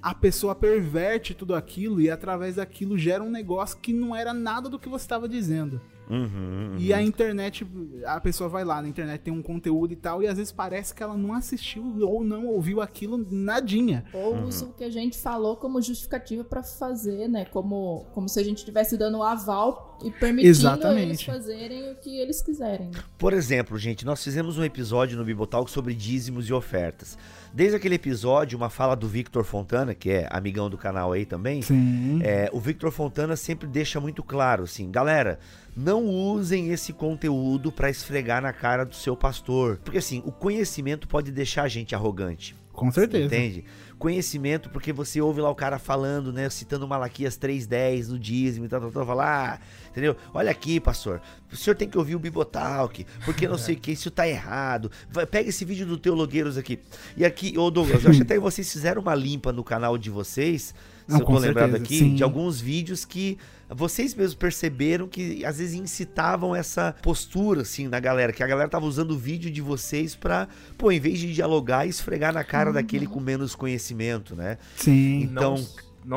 [0.01, 4.69] A pessoa perverte tudo aquilo e através daquilo gera um negócio que não era nada
[4.69, 5.81] do que você estava dizendo.
[6.09, 7.65] Uhum, E a internet,
[8.05, 10.93] a pessoa vai lá, na internet tem um conteúdo e tal, e às vezes parece
[10.93, 14.03] que ela não assistiu ou não ouviu aquilo nadinha.
[14.13, 17.45] Ou usa o que a gente falou como justificativa pra fazer, né?
[17.45, 21.03] Como, como se a gente estivesse dando o aval e permitindo Exatamente.
[21.09, 22.87] eles fazerem o que eles quiserem.
[22.87, 22.99] né?
[23.17, 27.17] Por exemplo, gente, nós fizemos um episódio no Bibotalk sobre dízimos e ofertas.
[27.53, 31.61] Desde aquele episódio, uma fala do Victor Fontana, que é amigão do canal aí também,
[31.61, 32.19] Sim.
[32.23, 35.39] É, o Victor Fontana sempre deixa muito claro, assim, galera,
[35.75, 39.79] não usem esse conteúdo pra esfregar na cara do seu pastor.
[39.83, 42.55] Porque assim, o conhecimento pode deixar a gente arrogante.
[42.79, 43.25] Com certeza.
[43.25, 43.65] Entende?
[43.97, 46.49] Conhecimento, porque você ouve lá o cara falando, né?
[46.49, 49.59] Citando Malaquias 3.10 no dízimo e tal, tal, tal, fala, ah,
[49.91, 50.15] entendeu?
[50.33, 53.91] Olha aqui, pastor, o senhor tem que ouvir o Bibotalk, porque não sei o que,
[53.91, 54.89] isso tá errado.
[55.11, 56.79] Vai, pega esse vídeo do Teologueiros aqui.
[57.17, 59.97] E aqui, ô Douglas, eu acho que até que vocês fizeram uma limpa no canal
[59.97, 60.73] de vocês,
[61.05, 62.15] se Não, eu tô lembrado aqui, sim.
[62.15, 63.37] de alguns vídeos que
[63.69, 68.69] vocês mesmos perceberam que às vezes incitavam essa postura, assim, na galera, que a galera
[68.69, 72.71] tava usando o vídeo de vocês pra, pô, em vez de dialogar, esfregar na cara
[72.73, 74.57] daquele com menos conhecimento, né?
[74.75, 75.21] Sim.
[75.23, 75.65] Então- Não,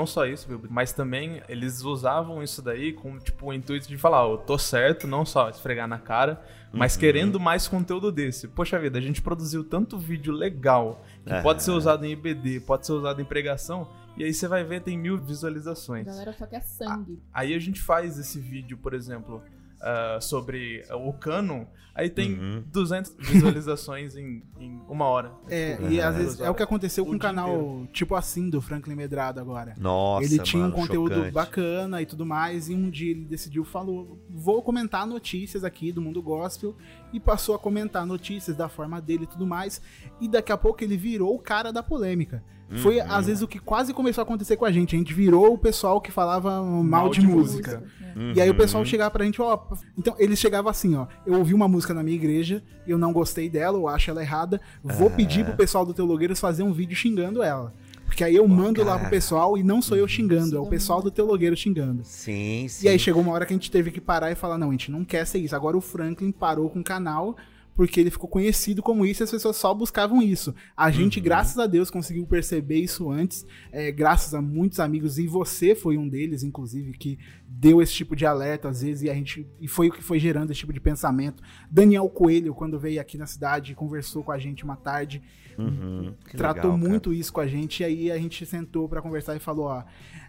[0.01, 0.61] não só isso, viu?
[0.71, 4.57] mas também eles usavam isso daí com tipo o intuito de falar, ó, eu tô
[4.57, 6.41] certo, não só esfregar na cara,
[6.73, 8.49] mas querendo mais conteúdo desse.
[8.49, 12.87] Poxa vida, a gente produziu tanto vídeo legal que pode ser usado em IBD, pode
[12.87, 16.07] ser usado em pregação, e aí você vai ver tem mil A visualizações.
[16.07, 17.19] galera só quer sangue.
[17.33, 19.43] Aí a gente faz esse vídeo, por exemplo,
[19.83, 22.65] ah, sobre o cano, aí tem Uhum.
[22.73, 25.33] 200 visualizações em, em uma hora.
[25.51, 27.89] É, Tipo, e às vezes é o que aconteceu com O o dia canal inteiro.
[27.93, 29.75] tipo assim do Franklin Medrado agora.
[29.79, 31.33] Nossa, ele tinha mano, um conteúdo chocante.
[31.33, 36.01] bacana e tudo mais, e um dia ele decidiu, falou, vou comentar notícias aqui do
[36.01, 36.75] mundo gospel,
[37.13, 39.81] e passou a comentar notícias da forma dele e tudo mais,
[40.21, 42.43] e daqui a pouco ele virou o cara da polêmica.
[42.77, 43.07] Foi, Uhum.
[43.13, 44.97] às vezes, o que quase começou a acontecer com a gente.
[44.97, 47.83] A gente virou o pessoal que falava mal, de, música.
[48.17, 48.33] né?
[48.35, 48.87] E aí o pessoal Uhum.
[48.87, 49.59] chegava pra gente, ó.
[49.99, 51.07] Então, eles chegavam assim, ó.
[51.27, 54.59] Eu ouvi uma música na minha igreja, eu não gostei dela, eu acho ela errada.
[54.83, 57.75] Vou pedir pro pessoal do Teologueiros fazer um vídeo xingando ela.
[58.13, 59.01] Porque aí eu mando lá cara.
[59.01, 62.03] pro pessoal e não sou eu xingando, é o pessoal do Teologueiro xingando.
[62.05, 62.85] Sim, sim.
[62.85, 64.73] E aí chegou uma hora que a gente teve que parar e falar: não, a
[64.73, 65.57] gente não quer ser isso.
[65.57, 67.35] Agora o Franklin parou com o canal
[67.75, 70.55] porque ele ficou conhecido como isso e as pessoas só buscavam isso.
[70.77, 71.25] A gente, Uhum.
[71.25, 75.97] graças a Deus, conseguiu perceber isso antes, é, graças a muitos amigos, e você foi
[75.97, 79.67] um deles, inclusive, que deu esse tipo de alerta às vezes, e a gente e
[79.69, 81.43] foi o que foi gerando esse tipo de pensamento.
[81.71, 85.23] Daniel Coelho, quando veio aqui na cidade, conversou com a gente uma tarde,
[85.59, 89.37] Uhum, tratou legal, muito isso com a gente, e aí a gente sentou pra conversar
[89.37, 89.83] e falou, ó,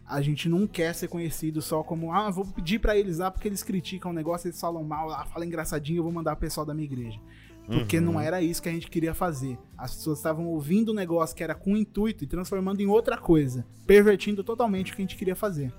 [0.06, 3.48] a gente não quer ser conhecido só como, ah, vou pedir pra eles lá porque
[3.48, 6.66] eles criticam o negócio, eles falam mal, ah, fala engraçadinho, eu vou mandar o pessoal
[6.66, 7.20] da minha igreja.
[7.66, 8.04] Porque Uhum.
[8.04, 9.58] não era isso que a gente queria fazer.
[9.78, 13.66] As pessoas estavam ouvindo o negócio que era com intuito e transformando em outra coisa,
[13.88, 15.74] pervertindo totalmente o que a gente queria fazer.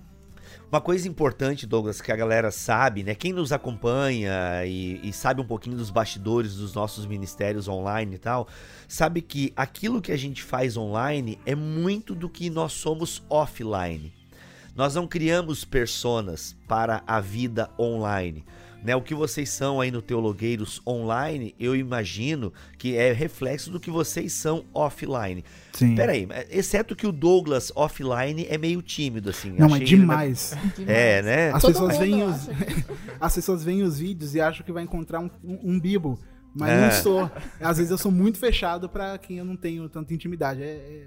[0.71, 3.15] Uma coisa importante, Douglas, que a galera sabe, né?
[3.15, 8.19] Quem nos acompanha e, e sabe um pouquinho dos bastidores dos nossos ministérios online e
[8.19, 8.49] tal,
[8.89, 14.13] sabe que aquilo que a gente faz online é muito do que nós somos offline.
[14.75, 18.45] Nós não criamos personas para a vida online.
[18.85, 23.81] Né, o que vocês são aí no Teologueiros online, eu imagino que é reflexo do
[23.81, 25.43] que vocês são offline.
[25.73, 25.95] Sim.
[25.95, 29.53] Pera aí, exceto que o Douglas offline é meio tímido, assim.
[29.53, 30.55] Não, é Achei ele demais.
[30.87, 31.51] É, né?
[31.53, 32.49] As Todo pessoas veem os,
[33.19, 36.21] as pessoas veem os vídeos e acham que vai encontrar um, um, um bibo.
[36.55, 36.81] Mas É.
[36.87, 37.31] não sou.
[37.61, 40.63] Às vezes eu sou muito fechado pra quem eu não tenho tanta intimidade.
[40.63, 40.67] É,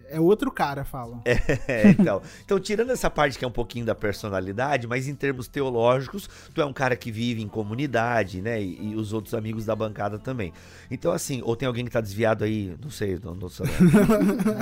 [0.10, 1.22] é- é outro cara, falam.
[1.68, 2.22] É, então.
[2.44, 6.62] então, tirando essa parte que é um pouquinho da personalidade, mas em termos teológicos, tu
[6.62, 8.62] é um cara que vive em comunidade, né?
[8.62, 10.52] E, e os outros amigos da bancada também.
[10.92, 13.66] Então, assim, ou tem alguém que tá desviado aí, não sei, não, não sei.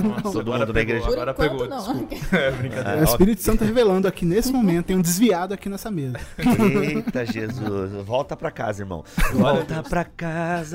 [0.03, 1.07] Nossa, Todo mundo pegou, igreja.
[1.07, 1.77] Agora enquanto, pegou, não.
[1.77, 2.15] desculpa.
[2.35, 2.99] É, brincadeira.
[2.99, 4.85] É, o Espírito Santo tá revelando aqui nesse momento.
[4.87, 6.19] Tem um desviado aqui nessa mesa.
[6.37, 7.91] Eita, Jesus.
[8.05, 9.03] Volta pra casa, irmão.
[9.33, 10.74] Volta pra casa,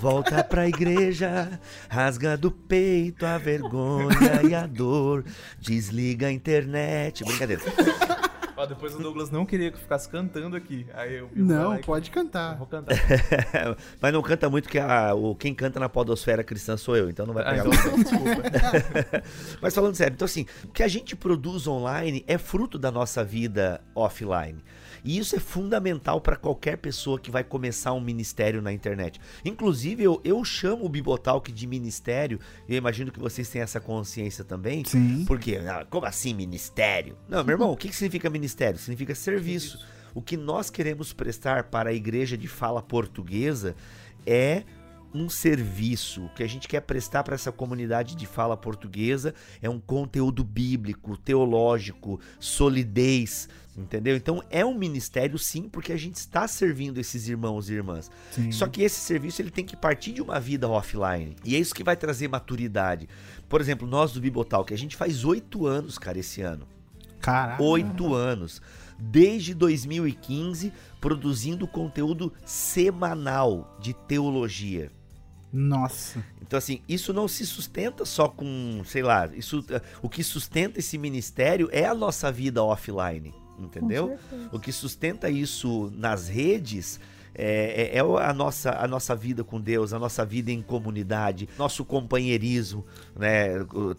[0.00, 1.58] volta pra igreja.
[1.88, 5.24] Rasga do peito a vergonha e a dor.
[5.58, 7.24] Desliga a internet.
[7.24, 7.62] Brincadeira.
[8.56, 10.86] Ó, depois o Douglas não queria que eu ficasse cantando aqui.
[10.94, 12.56] Aí eu eu Não, pode eu cantar.
[12.56, 12.94] Vou cantar.
[14.00, 17.26] Mas não canta muito que a, o, quem canta na podosfera cristã sou eu, então
[17.26, 18.04] não vai Ah, pegar então, você.
[18.04, 19.22] desculpa.
[19.60, 23.24] Mas falando sério, então assim, o que a gente produz online é fruto da nossa
[23.24, 24.62] vida offline.
[25.04, 29.20] E isso é fundamental para qualquer pessoa que vai começar um ministério na internet.
[29.44, 33.80] Inclusive, eu, eu chamo o Bibotalk de ministério, e eu imagino que vocês têm essa
[33.80, 34.84] consciência também.
[34.84, 35.24] Sim.
[35.26, 37.16] Porque, ah, como assim ministério?
[37.28, 38.78] Não, meu irmão, o que, que significa ministério?
[38.78, 39.78] Significa serviço.
[40.14, 43.74] O que nós queremos prestar para a igreja de fala portuguesa
[44.24, 44.62] é
[45.14, 49.78] um serviço que a gente quer prestar para essa comunidade de fala portuguesa é um
[49.78, 54.16] conteúdo bíblico, teológico, solidez, entendeu?
[54.16, 58.10] Então é um ministério sim, porque a gente está servindo esses irmãos e irmãs.
[58.30, 58.50] Sim.
[58.52, 61.36] Só que esse serviço ele tem que partir de uma vida offline.
[61.44, 63.08] E é isso que vai trazer maturidade.
[63.48, 66.66] Por exemplo, nós do Bibotal, que a gente faz oito anos, cara, esse ano.
[67.20, 67.62] Caraca.
[67.62, 68.60] Oito anos.
[68.98, 74.90] Desde 2015, produzindo conteúdo semanal de teologia.
[75.52, 76.24] Nossa.
[76.42, 80.80] Então, assim, isso não se sustenta só com, sei lá, isso, eh, o que sustenta
[80.80, 84.18] esse ministério é a nossa vida offline, entendeu?
[84.52, 87.00] O que sustenta isso nas redes
[87.34, 91.48] é, é- é a, nossa, a nossa vida com Deus, a nossa vida em comunidade,
[91.58, 92.84] nosso companheirismo,
[93.16, 93.48] né?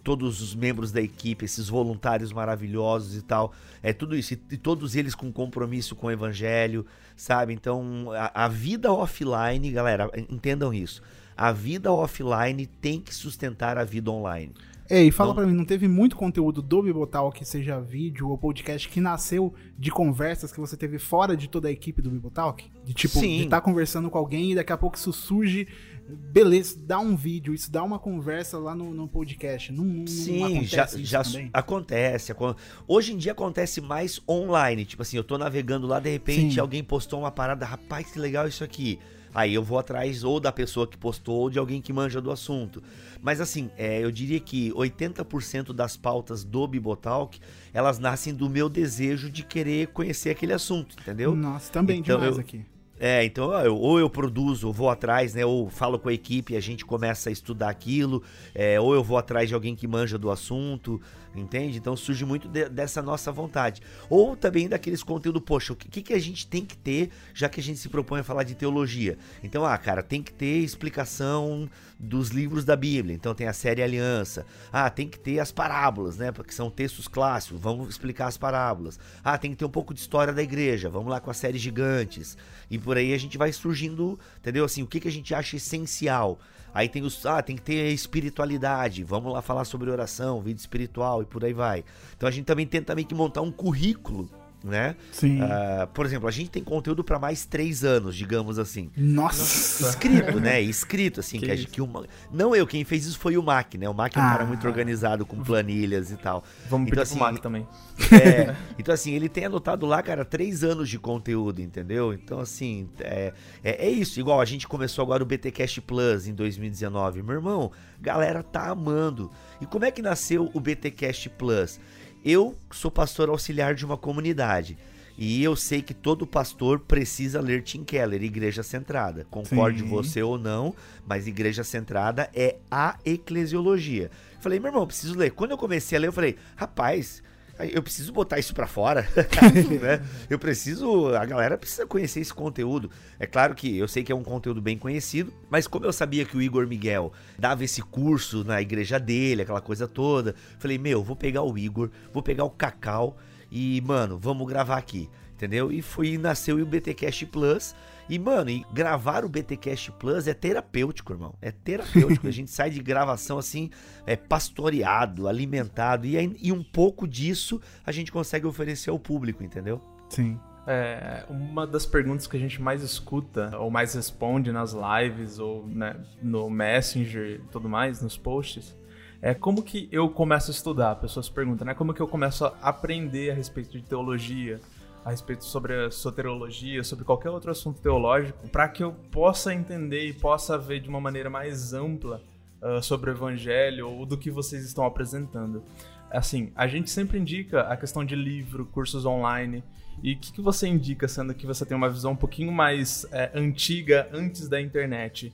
[0.03, 3.53] Todos os membros da equipe, esses voluntários maravilhosos e tal.
[3.83, 4.33] É tudo isso.
[4.33, 7.53] E, e todos eles com compromisso com o evangelho, sabe?
[7.53, 11.01] Então, a, a vida offline, galera, entendam isso.
[11.35, 14.53] A vida offline tem que sustentar a vida online.
[14.87, 18.37] Ei, fala Não- pra mim, não teve muito conteúdo do Bibotal, que seja vídeo ou
[18.37, 22.63] podcast, que nasceu de conversas que você teve fora de toda a equipe do Bibotalk?
[22.83, 23.37] De tipo, Sim.
[23.37, 25.67] de estar conversando com alguém e daqui a pouco isso surge,
[26.07, 29.71] beleza, dá um vídeo, isso dá uma conversa lá no, no podcast.
[29.71, 32.31] Não, não, não Sim, acontece já, acontece.
[32.31, 32.55] acon-
[32.87, 34.85] Hoje em dia acontece mais online.
[34.85, 36.59] Tipo assim, eu tô navegando lá, de repente Sim.
[36.59, 38.99] alguém postou uma parada, rapaz, que legal isso aqui.
[39.35, 42.31] Aí eu vou atrás ou da pessoa que postou ou de alguém que manja do
[42.31, 42.81] assunto.
[43.21, 47.37] Mas assim, é, eu diria que 80% das pautas do Bibotalk,
[47.73, 51.35] elas nascem do meu desejo de querer conhecer aquele assunto, entendeu?
[51.35, 52.65] Nossa, também Então, demais eu- aqui.
[52.97, 55.45] É, então eu- ou eu produzo, vou atrás, né?
[55.45, 59.03] Ou falo com a equipe e a gente começa a estudar aquilo, é, ou eu
[59.03, 61.01] vou atrás de alguém que manja do assunto,
[61.39, 61.77] entende?
[61.77, 63.81] Então surge muito de- dessa nossa vontade.
[64.09, 67.59] Ou também daqueles conteúdos, poxa, o que, que a gente tem que ter, já que
[67.59, 69.17] a gente se propõe a falar de teologia?
[69.43, 71.69] Então, ah, cara, tem que ter explicação
[71.99, 73.15] dos livros da Bíblia.
[73.15, 74.45] Então tem a série Aliança.
[74.71, 76.31] Ah, tem que ter as parábolas, né?
[76.31, 77.59] Porque são textos clássicos.
[77.59, 78.99] Vamos explicar as parábolas.
[79.23, 80.89] Ah, tem que ter um pouco de história da igreja.
[80.89, 82.37] Vamos lá com a série Gigantes.
[82.69, 84.65] E por aí a gente vai surgindo, entendeu?
[84.65, 86.39] Assim, o que, que a gente acha essencial.
[86.75, 87.25] Aí tem os.
[87.25, 89.01] Ah, tem que ter espiritualidade.
[89.01, 91.85] Vamos lá falar sobre oração, vida espiritual e por aí vai.
[92.17, 94.29] Então a gente também tenta meio que montar um currículo,
[94.69, 94.95] né?
[95.11, 95.39] Sim.
[95.41, 98.89] Ah, por exemplo, a gente tem conteúdo para mais três anos, digamos assim.
[98.97, 99.89] Nossa.
[99.89, 100.61] Escrito, né?
[100.61, 102.05] Escrito, assim, Que que, a gente, que uma...
[102.31, 103.87] Não eu, quem fez isso foi o Mac, né?
[103.87, 104.29] O Mac é um Ah.
[104.31, 106.43] cara muito organizado, com planilhas e tal.
[106.69, 107.67] Vamos Então, pedir assim, pro Mac também.
[108.11, 112.13] É, então assim, ele tem anotado lá, cara, três anos de conteúdo, entendeu?
[112.13, 114.19] Então assim, é, é, é isso.
[114.19, 117.21] Igual a gente começou agora o BTcast Plus em 2019.
[117.21, 119.29] Meu irmão, galera tá amando.
[119.61, 121.79] E como é que nasceu o BTcast Plus?
[122.25, 124.75] Eu sou pastor auxiliar de uma comunidade.
[125.15, 129.27] E eu sei que todo pastor precisa ler Tim Keller, Igreja Centrada.
[129.29, 129.87] Concorde Sim.
[129.87, 134.09] você ou não, mas Igreja Centrada é a eclesiologia.
[134.41, 135.33] Falei, meu irmão, preciso ler.
[135.33, 137.21] Quando eu comecei a ler, eu falei, rapaz,
[137.59, 139.07] eu preciso botar isso pra fora,
[139.81, 140.05] né?
[140.29, 142.91] Eu preciso, a galera precisa conhecer esse conteúdo.
[143.17, 146.25] É claro que eu sei que é um conteúdo bem conhecido, mas como eu sabia
[146.25, 151.03] que o Igor Miguel dava esse curso na igreja dele, aquela coisa toda, falei, meu,
[151.03, 153.17] vou pegar o Igor, vou pegar o Cacau
[153.49, 155.71] e, mano, vamos gravar aqui, entendeu?
[155.71, 157.73] E foi nasceu o BTcast Plus.
[158.07, 161.33] E, mano, e gravar o BTcast Plus é terapêutico, irmão.
[161.41, 162.27] É terapêutico.
[162.27, 163.69] A gente sai de gravação assim,
[164.05, 166.05] é pastoreado, alimentado.
[166.05, 169.81] E, aí- e um pouco disso a gente consegue oferecer ao público, entendeu?
[170.09, 170.39] Sim.
[170.67, 175.67] É, uma das perguntas que a gente mais escuta, ou mais responde nas lives, ou
[175.67, 178.75] né, no Messenger e tudo mais, nos posts,
[179.21, 180.95] é como que eu começo a estudar?
[180.95, 181.73] Pessoas perguntam, né?
[181.73, 184.59] Como que eu começo a aprender a respeito de teologia,
[185.05, 190.07] a respeito sobre a soteriologia, sobre qualquer outro assunto teológico, para que eu possa entender
[190.07, 192.19] e possa ver de uma maneira mais ampla
[192.59, 195.63] ah, sobre o evangelho ou do que vocês estão apresentando.
[196.09, 199.63] Assim, a gente sempre indica a questão de livro, cursos online.
[200.01, 203.05] E o que, que você indica, sendo que você tem uma visão um pouquinho mais
[203.11, 205.31] é, antiga antes da internet?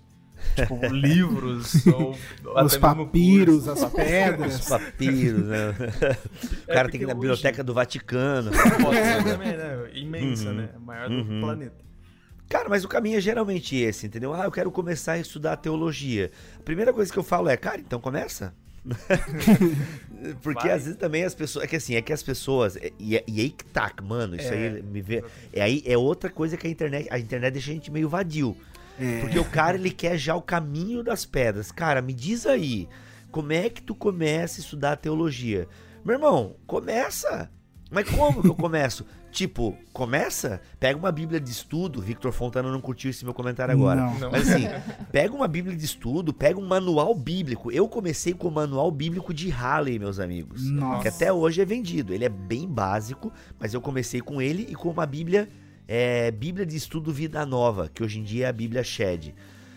[0.55, 2.17] Tipo, livros ou
[2.65, 4.59] Os papiros, as pedras.
[4.59, 5.75] Os papiros, né?
[6.63, 8.51] O cara É, tem que ir na hoje- biblioteca do Vaticano.
[8.53, 9.89] Foto também, né?
[9.93, 10.55] Imensa, Uhum.
[10.55, 10.69] né?
[10.79, 11.41] Maior do Uhum.
[11.41, 11.81] planeta.
[12.49, 14.33] Cara, mas o caminho é geralmente esse, entendeu?
[14.33, 16.29] Ah, eu quero começar a estudar teologia.
[16.59, 18.53] A primeira coisa que eu falo é, cara, então começa.
[20.41, 20.71] Porque Vai.
[20.75, 21.63] às vezes também as pessoas.
[21.65, 22.75] É que assim, é que as pessoas.
[22.99, 25.23] E, e aí que tá, mano, isso É, aí me vê.
[25.53, 27.07] É, aí, é outra coisa que a internet.
[27.09, 28.55] A internet deixa a gente meio vadio.
[28.99, 29.21] É.
[29.21, 31.71] Porque o cara, ele quer já o caminho das pedras.
[31.71, 32.87] Cara, me diz aí,
[33.31, 35.67] como é que tu começa a estudar teologia?
[36.03, 37.49] Meu irmão, começa.
[37.89, 39.05] Mas como que eu começo?
[39.31, 42.01] tipo, começa, pega uma Bíblia de estudo.
[42.01, 44.01] Victor Fontana não curtiu esse meu comentário agora.
[44.01, 44.19] Não.
[44.19, 44.31] Não.
[44.31, 44.67] Mas assim,
[45.11, 47.71] pega uma Bíblia de estudo, pega um manual bíblico.
[47.71, 50.69] Eu comecei com o manual bíblico de Halley, meus amigos.
[50.69, 51.01] Nossa.
[51.01, 52.13] Que até hoje é vendido.
[52.13, 55.49] Ele é bem básico, mas eu comecei com ele e com uma Bíblia,
[55.93, 59.35] é, Bíblia de Estudo Vida Nova, que hoje em dia é a Bíblia Shed.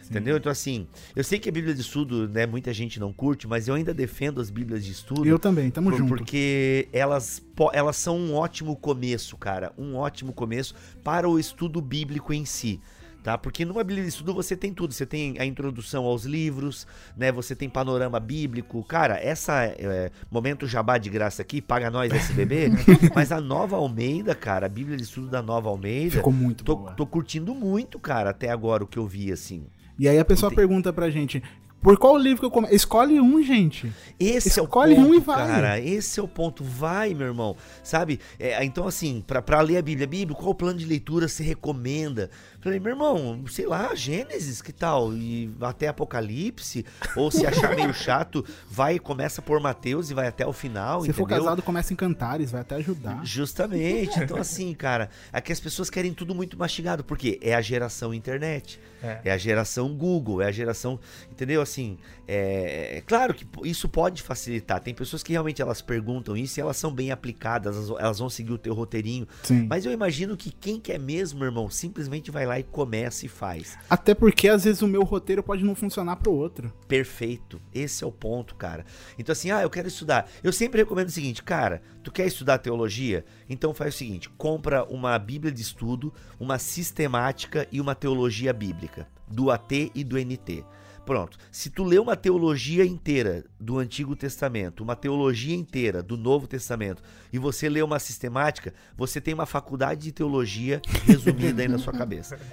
[0.08, 0.36] Entendeu?
[0.36, 0.86] Então, assim,
[1.16, 3.92] eu sei que a Bíblia de Estudo, né, muita gente não curte, mas eu ainda
[3.92, 5.26] defendo as Bíblias de Estudo.
[5.26, 6.08] Eu também, tamo Por- junto.
[6.14, 7.42] Porque elas,
[7.72, 9.72] elas são um ótimo começo, cara.
[9.76, 12.80] Um ótimo começo para o estudo bíblico em si.
[13.24, 13.38] Tá?
[13.38, 14.92] Porque numa Bíblia de estudo você tem tudo.
[14.92, 17.32] Você tem a introdução aos livros, né?
[17.32, 18.84] Você tem panorama bíblico.
[18.84, 22.68] Cara, essa é, momento jabá de graça aqui, paga nós SBB.
[23.16, 26.76] mas a Nova Almeida, cara, a Bíblia de estudo da Nova Almeida, Ficou muito tô,
[26.76, 26.92] boa.
[26.92, 29.64] tô curtindo muito, cara, até agora o que eu vi, assim.
[29.98, 30.68] E aí a pessoa Entendi.
[30.68, 31.42] pergunta pra gente,
[31.84, 32.74] por qual livro que eu começo?
[32.74, 33.92] Escolhe um, gente.
[34.18, 35.46] Esse Escolhe é o ponto, um e vai.
[35.46, 35.78] cara.
[35.78, 36.64] Esse é o ponto.
[36.64, 37.54] Vai, meu irmão.
[37.82, 38.20] Sabe?
[38.38, 41.42] É, então, assim, pra, pra ler a Bíblia, Bíblia, qual o plano de leitura você
[41.42, 42.30] recomenda?
[42.64, 45.12] Falei, meu irmão, sei lá, Gênesis, que tal?
[45.12, 46.82] E até Apocalipse?
[47.14, 51.02] Ou se achar meio chato, vai e começa por Mateus e vai até o final,
[51.02, 51.44] Se for entendeu?
[51.44, 53.22] casado, começa em Cantares, vai até ajudar.
[53.22, 54.18] Justamente.
[54.18, 58.80] Então, assim, cara, aqui as pessoas querem tudo muito mastigado, porque é a geração internet.
[59.02, 59.20] É.
[59.26, 60.98] É a geração Google, é a geração.
[61.30, 61.60] Entendeu?
[61.60, 64.80] Assim, é, é claro que isso pode facilitar.
[64.80, 68.30] Tem pessoas que realmente elas perguntam isso e elas são bem aplicadas, elas, elas vão
[68.30, 69.28] seguir o teu roteirinho.
[69.42, 69.66] Sim.
[69.68, 73.78] Mas eu imagino que quem quer mesmo, irmão, simplesmente vai lá e começa e faz.
[73.88, 76.72] Até porque às vezes o meu roteiro pode não funcionar pro outro.
[76.88, 77.61] Perfeito.
[77.74, 78.84] Esse é o ponto, cara.
[79.18, 80.28] Então, assim, ah, eu quero estudar.
[80.42, 83.24] Eu sempre recomendo o seguinte, cara, tu quer estudar teologia?
[83.48, 89.09] Então faz o seguinte: compra uma Bíblia de estudo, uma sistemática e uma teologia bíblica,
[89.26, 90.64] do AT e do NT.
[91.05, 91.38] Pronto.
[91.50, 97.02] Se tu lê uma teologia inteira do Antigo Testamento, uma teologia inteira do Novo Testamento,
[97.32, 101.92] e você lê uma sistemática, você tem uma faculdade de teologia resumida aí na sua
[101.92, 102.38] cabeça.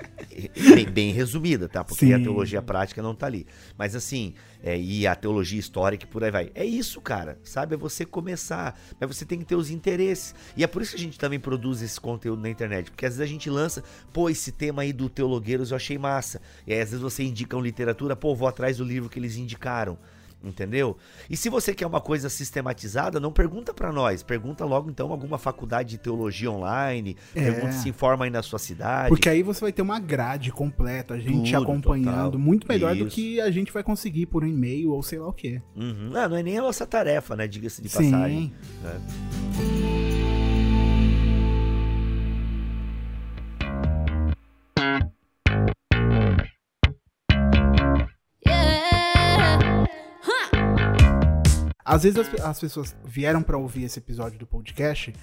[0.76, 1.84] Bem, bem resumida, tá?
[1.84, 2.14] Porque Sim.
[2.14, 3.46] a teologia prática não tá ali.
[3.78, 4.34] Mas assim,
[4.64, 6.52] é, e a teologia histórica e por aí vai.
[6.56, 7.76] É isso, cara, sabe?
[7.76, 10.34] É você começar, mas você tem que ter os interesses.
[10.56, 13.18] E é por isso que a gente também produz esse conteúdo na internet, porque às
[13.18, 13.84] vezes a gente lança,
[14.14, 16.42] pô, esse tema aí do Teologueiros eu achei massa.
[16.66, 19.38] E aí às vezes você indica uma literatura, pô, vou atrás do livro que eles
[19.38, 19.98] indicaram.
[20.44, 20.98] Entendeu?
[21.30, 24.24] E se você quer uma coisa sistematizada, não pergunta pra nós.
[24.24, 27.16] Pergunta logo então alguma faculdade de teologia online.
[27.36, 27.44] É.
[27.44, 29.10] Pergunta se informa aí na sua cidade.
[29.10, 32.40] Porque aí você vai ter uma grade completa, a gente Tudo, acompanhando, total.
[32.40, 33.16] muito melhor do Isso.
[33.16, 35.62] que a gente vai conseguir por um e-mail ou sei lá o quê.
[35.76, 36.10] Uhum.
[36.12, 37.48] Não, não é nem a nossa tarefa, né?
[37.48, 38.10] Diga-se de Sim.
[38.10, 38.54] passagem.
[38.82, 40.11] né?
[51.92, 55.14] Às vezes as, as pessoas vieram pra ouvir esse episódio do podcast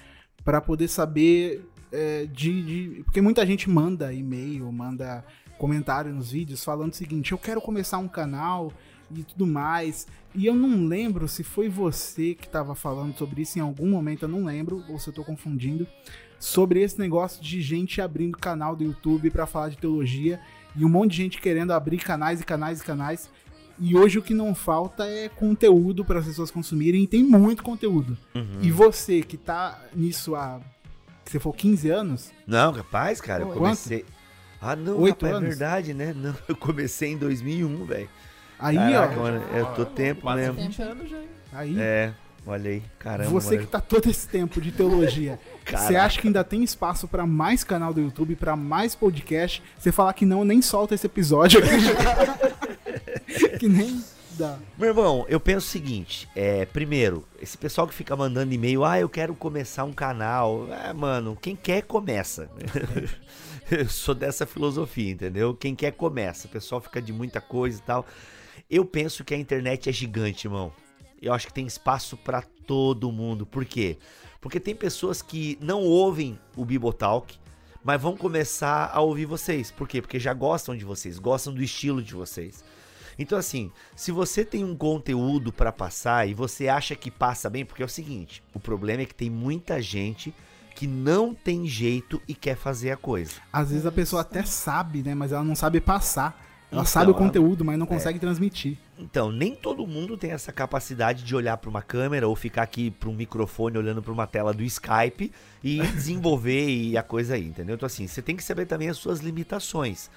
[0.43, 5.25] pra poder saber é, de, de- Porque muita gente manda e-mail, manda
[5.57, 8.71] comentário nos vídeos falando o seguinte: eu quero começar um canal
[9.11, 10.05] e tudo mais.
[10.35, 14.23] E eu não lembro se foi você que tava falando sobre isso em algum momento,
[14.25, 15.87] eu não lembro, ou se eu tô confundindo.
[16.37, 20.39] Sobre esse negócio de gente abrindo canal do YouTube pra falar de teologia
[20.75, 23.29] e um monte de gente querendo abrir canais e canais e canais.
[23.79, 27.63] E hoje o que não falta é conteúdo para as pessoas consumirem, e tem muito
[27.63, 28.17] conteúdo.
[28.35, 28.59] Uhum.
[28.61, 30.59] E você que tá nisso há,
[31.25, 33.59] você for 15 anos, Não, rapaz, cara, eu Quanto?
[33.59, 34.05] comecei.
[34.61, 35.49] Ah, não, Oito rapaz, é anos?
[35.49, 36.13] verdade, né?
[36.15, 38.09] Não, eu comecei em 2001, velho.
[38.59, 40.55] aí Caraca, ó, mano, eu tô tempo Quase mesmo.
[40.55, 41.17] 20 anos já.
[41.17, 41.29] hein?
[41.53, 42.13] aí É,
[42.45, 43.65] olha aí, caramba, você mano.
[43.65, 47.63] que tá todo esse tempo de teologia, você acha que ainda tem espaço para mais
[47.63, 49.63] canal do YouTube, para mais podcast?
[49.77, 51.69] Você falar que não, nem solta esse episódio aqui.
[53.59, 54.57] que nem dá.
[54.77, 58.99] Meu irmão, eu penso o seguinte, é, primeiro, esse pessoal que fica mandando e-mail, ah,
[58.99, 62.49] eu quero começar um canal, é, mano, quem quer começa.
[63.69, 65.53] eu sou dessa filosofia, entendeu?
[65.53, 68.05] Quem quer começa, o pessoal fica de muita coisa e tal.
[68.69, 70.71] Eu penso que a internet é gigante, irmão.
[71.21, 73.45] Eu acho que tem espaço pra todo mundo.
[73.45, 73.97] Por quê?
[74.39, 77.37] Porque tem pessoas que não ouvem o Bibotalk,
[77.83, 79.71] mas vão começar a ouvir vocês.
[79.71, 80.01] Por quê?
[80.01, 82.63] Porque já gostam de vocês, gostam do estilo de vocês.
[83.19, 87.65] Então assim, se você tem um conteúdo pra passar e você acha que passa bem,
[87.65, 90.33] porque é o seguinte, o problema é que tem muita gente
[90.73, 93.33] que não tem jeito e quer fazer a coisa.
[93.51, 96.47] Às vezes a pessoa até sabe, né, mas ela não sabe passar.
[96.71, 98.77] Ela Então, sabe o conteúdo, mas não consegue transmitir.
[98.97, 102.91] Então, nem todo mundo tem essa capacidade de olhar para uma câmera ou ficar aqui
[102.91, 107.47] para um microfone olhando para uma tela do Skype e desenvolver e a coisa aí,
[107.47, 107.75] entendeu?
[107.75, 110.11] Então assim, você tem que saber também as suas limitações.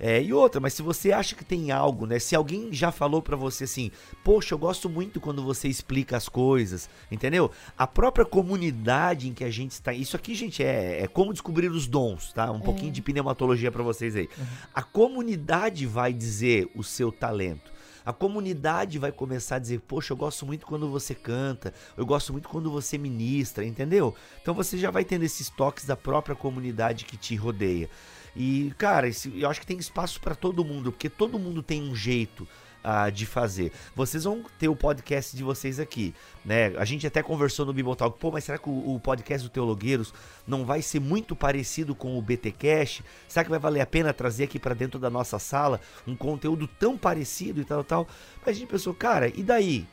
[0.00, 2.18] É, e outra, mas se você acha que tem algo, né?
[2.18, 3.90] Se alguém já falou pra você assim,
[4.22, 7.50] poxa, eu gosto muito quando você explica as coisas, entendeu?
[7.76, 9.92] A própria comunidade em que a gente está.
[9.92, 12.50] Isso aqui, gente, é, é como descobrir os dons, tá?
[12.50, 14.28] Um pouquinho de pneumatologia pra vocês aí.
[14.72, 17.78] A comunidade vai dizer o seu talento.
[18.08, 22.32] A comunidade vai começar a dizer: Poxa, eu gosto muito quando você canta, eu gosto
[22.32, 24.14] muito quando você ministra, entendeu?
[24.40, 27.90] Então você já vai tendo esses toques da própria comunidade que te rodeia.
[28.38, 31.82] E, cara, esse- eu acho que tem espaço para todo mundo, porque todo mundo tem
[31.82, 32.46] um jeito
[32.84, 33.72] ah, de fazer.
[33.94, 36.14] Vocês vão ter o podcast de vocês aqui,
[36.44, 36.68] né?
[36.78, 40.14] A gente até conversou no Bibotalk, pô, mas será que o, o podcast do Teologueiros
[40.46, 43.02] não vai ser muito parecido com o BT Cash?
[43.26, 46.68] Será que vai valer a pena trazer aqui para dentro da nossa sala um conteúdo
[46.68, 48.06] tão parecido e tal, tal?
[48.46, 49.84] Mas a gente pensou, cara, e daí?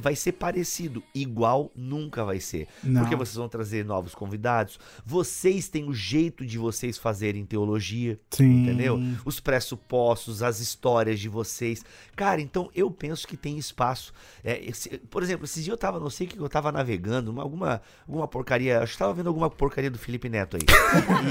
[0.00, 2.66] Vai ser parecido, igual nunca vai ser.
[2.82, 3.00] Não.
[3.02, 4.78] Porque vocês vão trazer novos convidados.
[5.04, 8.18] Vocês têm o jeito de vocês fazerem teologia.
[8.30, 8.62] Sim.
[8.62, 9.00] Entendeu?
[9.24, 11.84] Os pressupostos, as histórias de vocês.
[12.16, 14.12] Cara, então eu penso que tem espaço.
[14.44, 17.30] É, esse- por exemplo, esses dias eu tava, não sei o que eu tava navegando,
[17.30, 18.80] uma- alguma, alguma porcaria.
[18.80, 20.62] Acho que tava vendo alguma porcaria do Felipe Neto aí.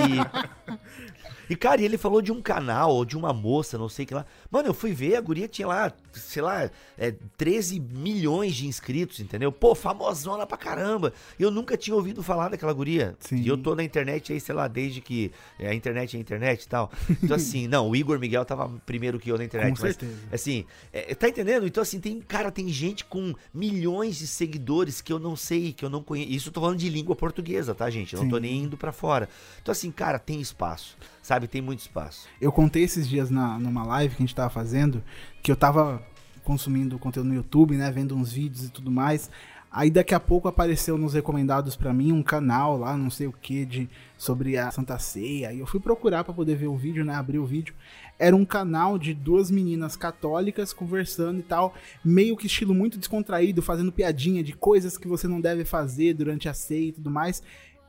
[0.08, 0.72] E,
[1.52, 4.14] e, cara, ele falou de um canal, ou de uma moça, não sei o que
[4.14, 4.26] lá.
[4.50, 9.20] Mano, eu fui ver, a guria tinha lá, sei lá, é, 13 milhões de inscritos,
[9.20, 9.52] entendeu?
[9.52, 11.12] Pô, famosona pra caramba.
[11.38, 13.18] Eu nunca tinha ouvido falar daquela guria.
[13.20, 13.36] Sim.
[13.36, 15.30] E eu tô na internet aí, sei lá, desde que
[15.60, 16.90] é, a internet é a internet e tal.
[17.22, 19.76] Então, assim, não, o Igor Miguel tava primeiro que eu na internet.
[19.76, 20.22] Com mas, certeza.
[20.32, 21.68] assim, é, tá entendendo?
[21.68, 25.84] Então, assim, tem, cara, tem gente com milhões de seguidores que eu não sei, que
[25.84, 26.32] eu não conheço.
[26.32, 28.14] Isso eu tô falando de língua portuguesa, tá, gente?
[28.14, 29.28] Eu não tô nem indo pra fora.
[29.62, 31.41] Então, assim, cara, tem espaço, sabe?
[31.48, 32.28] Tem muito espaço.
[32.40, 35.04] Eu contei esses dias na, numa live que a gente tava fazendo
[35.42, 36.02] que eu tava
[36.44, 37.92] consumindo conteúdo no YouTube, né?
[37.92, 39.30] Vendo uns vídeos e tudo mais.
[39.74, 43.32] Aí daqui a pouco apareceu nos recomendados pra mim um canal lá, não sei o
[43.32, 45.48] que, de sobre a Santa Ceia.
[45.48, 47.16] Aí eu fui procurar pra poder ver o vídeo, né?
[47.16, 47.74] Abri o vídeo.
[48.20, 51.74] Era um canal de duas meninas católicas conversando e tal,
[52.04, 56.50] meio que estilo muito descontraído, fazendo piadinha de coisas que você não deve fazer durante
[56.50, 57.42] a ceia e tudo mais.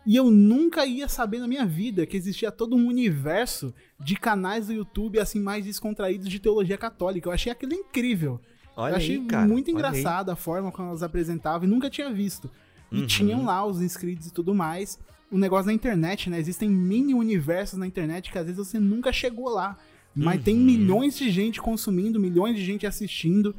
[0.04, 4.66] E eu nunca ia saber na minha vida que existia todo um universo de canais
[4.66, 7.28] do YouTube assim mais descontraídos de teologia católica.
[7.28, 8.40] Eu achei aquilo incrível.
[8.76, 9.46] Olha eu achei aí, cara.
[9.46, 12.50] muito engraçado a forma como elas apresentavam e nunca tinha visto.
[12.90, 13.06] E Uhum.
[13.06, 14.98] tinham lá os inscritos e tudo mais.
[15.30, 16.38] O negócio da internet, né?
[16.38, 19.78] Existem mini universos na internet que às vezes você nunca chegou lá.
[20.14, 20.62] Mas tem Uhum.
[20.64, 23.54] milhões de gente consumindo, milhões de gente assistindo.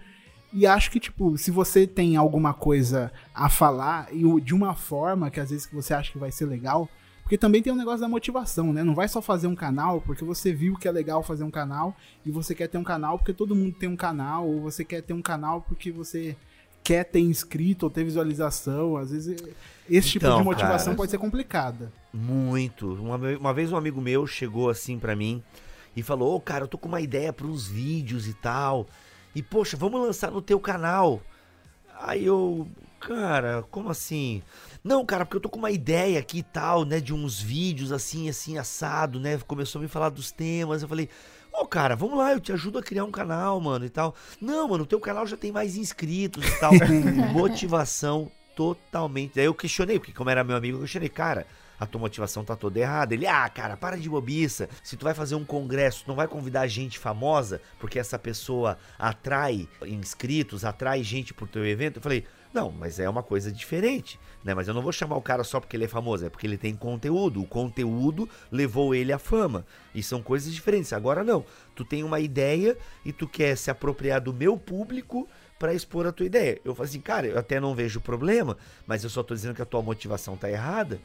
[0.54, 5.32] E acho que, tipo, se você tem alguma coisa a falar e de uma forma
[5.32, 6.88] que às vezes que você acha que vai ser legal,
[7.24, 8.84] porque também tem um negócio da motivação, né?
[8.84, 11.96] Não vai só fazer um canal porque você viu que é legal fazer um canal
[12.26, 15.02] e você quer ter um canal porque todo mundo tem um canal, ou você quer
[15.02, 16.36] ter um canal porque você
[16.84, 18.98] quer ter inscrito ou ter visualização.
[18.98, 19.42] Às vezes
[19.90, 20.98] esse tipo Então, de motivação cara.
[20.98, 21.92] pode ser complicada.
[22.14, 22.94] Muito.
[22.94, 25.42] Uma, uma vez um amigo meu chegou assim pra mim
[25.96, 28.86] e falou: Ô, cara, eu tô com uma ideia pra uns vídeos e tal.
[29.36, 31.22] E, poxa, vamos lançar no teu canal.
[32.00, 32.68] Aí eu,
[33.00, 34.42] cara, como assim?
[34.84, 37.00] Não, cara, porque eu tô com uma ideia aqui e tal, né?
[37.00, 39.38] De uns vídeos assim, assim, assado, né?
[39.40, 40.82] Começou a me falar dos temas.
[40.82, 41.10] Eu falei,
[41.52, 44.14] ô, cara, vamos lá, eu te ajudo a criar um canal, mano, e tal.
[44.42, 46.72] Não, mano, o teu canal já tem mais inscritos e tal.
[47.32, 49.36] Motivação totalmente.
[49.36, 51.46] Daí eu questionei, porque como era meu amigo, eu questionei, cara.
[51.80, 53.14] A tua motivação tá toda errada.
[53.14, 54.70] Ele, ah, cara, para de bobiça.
[54.82, 58.78] Se tu vai fazer um congresso, tu não vai convidar gente famosa, porque essa pessoa
[58.98, 61.98] atrai inscritos, atrai gente pro teu evento.
[61.98, 64.54] Eu falei, não, mas é uma coisa diferente, né?
[64.54, 66.58] Mas eu não vou chamar o cara só porque ele é famoso, é porque ele
[66.58, 67.42] tem conteúdo.
[67.42, 69.66] O conteúdo levou ele à fama.
[69.96, 70.94] E são coisas diferentes.
[70.94, 71.44] Agora não.
[71.74, 75.28] Tu tem uma ideia e tu quer se apropriar do meu público
[75.58, 76.60] pra expor a tua ideia.
[76.64, 79.62] Eu falei assim, cara, eu até não vejo problema, mas eu só tô dizendo que
[79.62, 81.00] a tua motivação tá errada.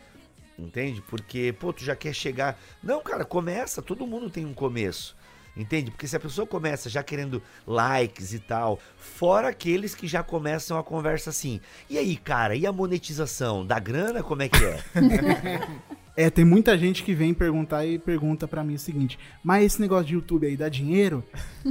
[0.58, 1.00] Entende?
[1.02, 2.58] Porque, pô, tu já quer chegar.
[2.82, 5.16] Não, cara, começa, todo mundo tem um começo.
[5.56, 5.90] Entende?
[5.90, 10.78] Porque se a pessoa começa já querendo likes e tal, fora aqueles que já começam
[10.78, 11.60] a conversa assim.
[11.90, 13.66] E aí, cara, e a monetização?
[13.66, 14.78] Da grana, como é que é?
[16.20, 19.80] É, tem muita gente que vem perguntar e pergunta pra mim o seguinte: mas esse
[19.80, 21.22] negócio de YouTube aí dá dinheiro?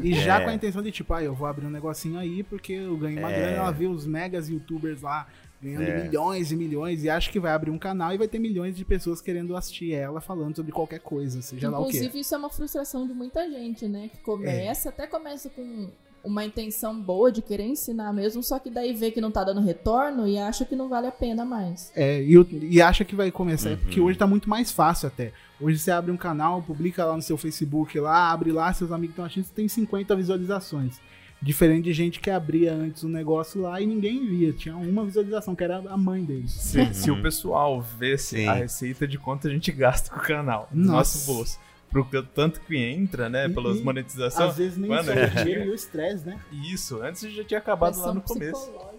[0.01, 0.43] E já É.
[0.45, 3.19] com a intenção de tipo, ah, eu vou abrir um negocinho aí porque eu ganho
[3.19, 3.35] uma É.
[3.37, 5.27] grana, ela vê os megas youtubers lá
[5.61, 6.03] ganhando É.
[6.03, 8.85] milhões e milhões e acha que vai abrir um canal e vai ter milhões de
[8.85, 11.97] pessoas querendo assistir ela falando sobre qualquer coisa, seja lá o quê.
[11.97, 14.09] Inclusive, isso é uma frustração de muita gente, né?
[14.13, 15.89] Que começa, até começa com
[16.23, 19.61] uma intenção boa de querer ensinar mesmo, só que daí vê que não tá dando
[19.61, 21.91] retorno e acha que não vale a pena mais.
[21.95, 23.77] É, e, o- e acha que vai começar, Uhum.
[23.77, 25.31] porque hoje tá muito mais fácil até.
[25.59, 29.11] Hoje você abre um canal, publica lá no seu Facebook, lá, abre lá, seus amigos
[29.13, 30.99] estão assistindo, você tem 50 visualizações.
[31.39, 34.51] Diferente de gente que abria antes um negócio lá e ninguém via.
[34.51, 36.51] Tinha uma visualização, que era a mãe deles.
[36.51, 38.47] Se, se o pessoal vesse Sim.
[38.47, 40.97] a receita de quanto a gente gasta com o canal, no Nossa.
[41.19, 41.59] nosso bolso.
[41.89, 43.47] Pro tanto que entra, né?
[43.47, 44.49] E- Pelas e, monetizações.
[44.51, 46.39] Às vezes nem Mano, só eu o já dinheiro e o estresse, né?
[46.51, 48.51] Isso, antes já tinha acabado lá no começo.
[48.61, 48.97] psicológica.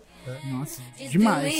[0.51, 1.55] Nossa, demais.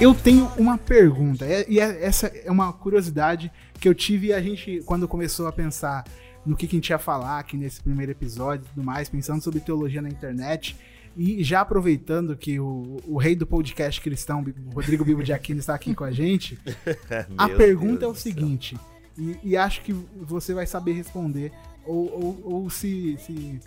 [0.00, 4.32] Eu tenho uma pergunta, é- e é- essa é uma curiosidade que eu tive e
[4.32, 6.04] a gente, quando começou a pensar
[6.44, 9.40] no que, que a gente ia falar aqui nesse primeiro episódio e tudo mais, pensando
[9.42, 10.76] sobre teologia na internet,
[11.16, 15.60] e já aproveitando que o, o rei do podcast cristão, o Rodrigo Bibo de Aquino,
[15.60, 16.58] está aqui com a gente,
[17.36, 18.76] a Meu pergunta Deus é o seguinte,
[19.18, 21.52] e, e acho que você vai saber responder,
[21.84, 21.96] ou,
[22.44, 23.60] ou, ou se, se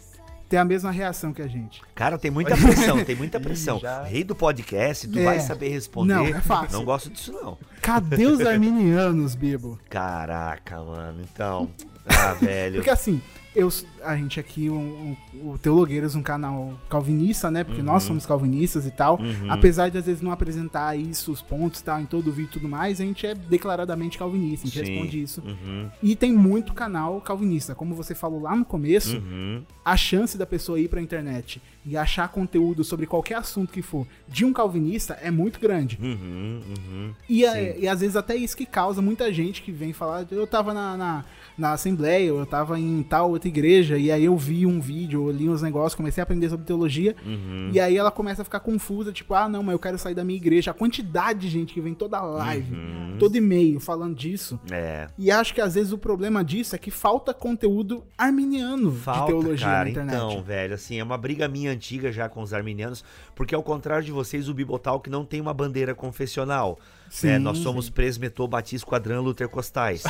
[0.49, 1.81] ter a mesma reação que a gente.
[1.93, 3.79] Cara, tem muita pressão, tem muita pressão.
[3.79, 4.03] já.
[4.03, 5.23] Rei do podcast, tu É.
[5.23, 6.13] vai saber responder.
[6.13, 6.77] Não, é fácil.
[6.77, 7.57] Não gosto disso, não.
[7.81, 9.79] Cadê os arminianos, Bibo?
[9.89, 11.21] Caraca, mano.
[11.23, 11.69] Então.
[12.07, 12.75] Ah, velho.
[12.75, 13.21] Porque assim,
[13.55, 13.69] eu,
[14.03, 17.63] a gente aqui, um, um- o Teologueiros, um canal calvinista, né?
[17.63, 19.17] Porque nós somos calvinistas e tal.
[19.19, 19.49] Uhum.
[19.49, 22.49] Apesar de às vezes não apresentar isso, os pontos e tal, em todo o vídeo
[22.49, 24.91] e tudo mais, a gente é declaradamente calvinista, a gente Sim.
[24.93, 25.41] responde isso.
[25.45, 27.73] Uhum, E tem muito canal calvinista.
[27.73, 29.63] Como você falou lá no começo, uhum.
[29.85, 34.05] a chance da pessoa ir pra internet e achar conteúdo sobre qualquer assunto que for
[34.27, 35.97] de um calvinista é muito grande.
[36.01, 37.13] Uhum, uhum.
[37.29, 37.45] E, Sim.
[37.45, 40.73] é- e às vezes até isso que causa muita gente que vem falar, eu tava
[40.73, 41.25] na, na,
[41.57, 45.31] na Assembleia, eu tava em tal outra igreja, e aí eu vi um vídeo, eu
[45.31, 47.69] li uns negócios, comecei a aprender sobre teologia, Uhum.
[47.73, 50.23] e aí ela começa a ficar confusa, tipo, ah, não, mas eu quero sair da
[50.23, 50.71] minha igreja.
[50.71, 53.15] A quantidade de gente que vem toda live, Uhum.
[53.19, 54.59] todo e-mail falando disso.
[54.71, 55.07] É.
[55.17, 59.27] E acho que às vezes o problema disso é que falta conteúdo arminiano de Falta,
[59.27, 60.15] teologia cara, na internet.
[60.15, 63.03] então, velho, assim, é uma briga minha antiga já com os arminianos,
[63.35, 66.77] porque ao contrário de vocês, o Bibotalk não tem uma bandeira confessional.
[67.09, 67.39] Sim, né?
[67.39, 70.03] Nós somos presmetor, batista, quadrão, lutercostais.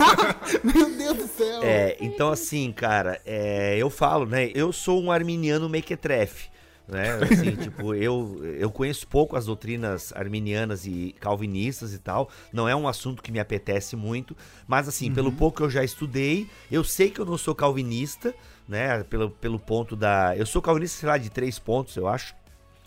[0.62, 1.62] Meu Deus do céu!
[1.62, 4.50] É, então assim, cara, é, eu falo, né?
[4.54, 6.48] Eu sou um arminiano mequetrefe.
[6.88, 7.18] Né?
[7.20, 12.30] Assim, tipo, eu, eu conheço pouco as doutrinas arminianas e calvinistas e tal.
[12.52, 14.36] Não é um assunto que me apetece muito.
[14.68, 15.36] Mas, assim, pelo Uhum.
[15.36, 18.32] pouco que eu já estudei, eu sei que eu não sou calvinista,
[18.68, 19.02] né?
[19.02, 20.36] Pelo, pelo ponto da.
[20.36, 22.36] Eu sou calvinista, sei lá, de três pontos, eu acho.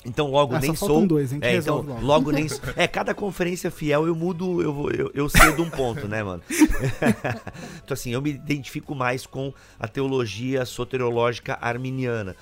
[0.05, 1.05] Então logo Ah, nem sou.
[1.05, 1.99] dois, a gente é, então, logo.
[2.01, 2.47] logo nem.
[2.75, 6.41] É, cada conferência fiel eu mudo, eu, eu, eu cedo um ponto, né, mano?
[7.83, 12.35] então, assim, eu me identifico mais com a teologia soteriológica arminiana.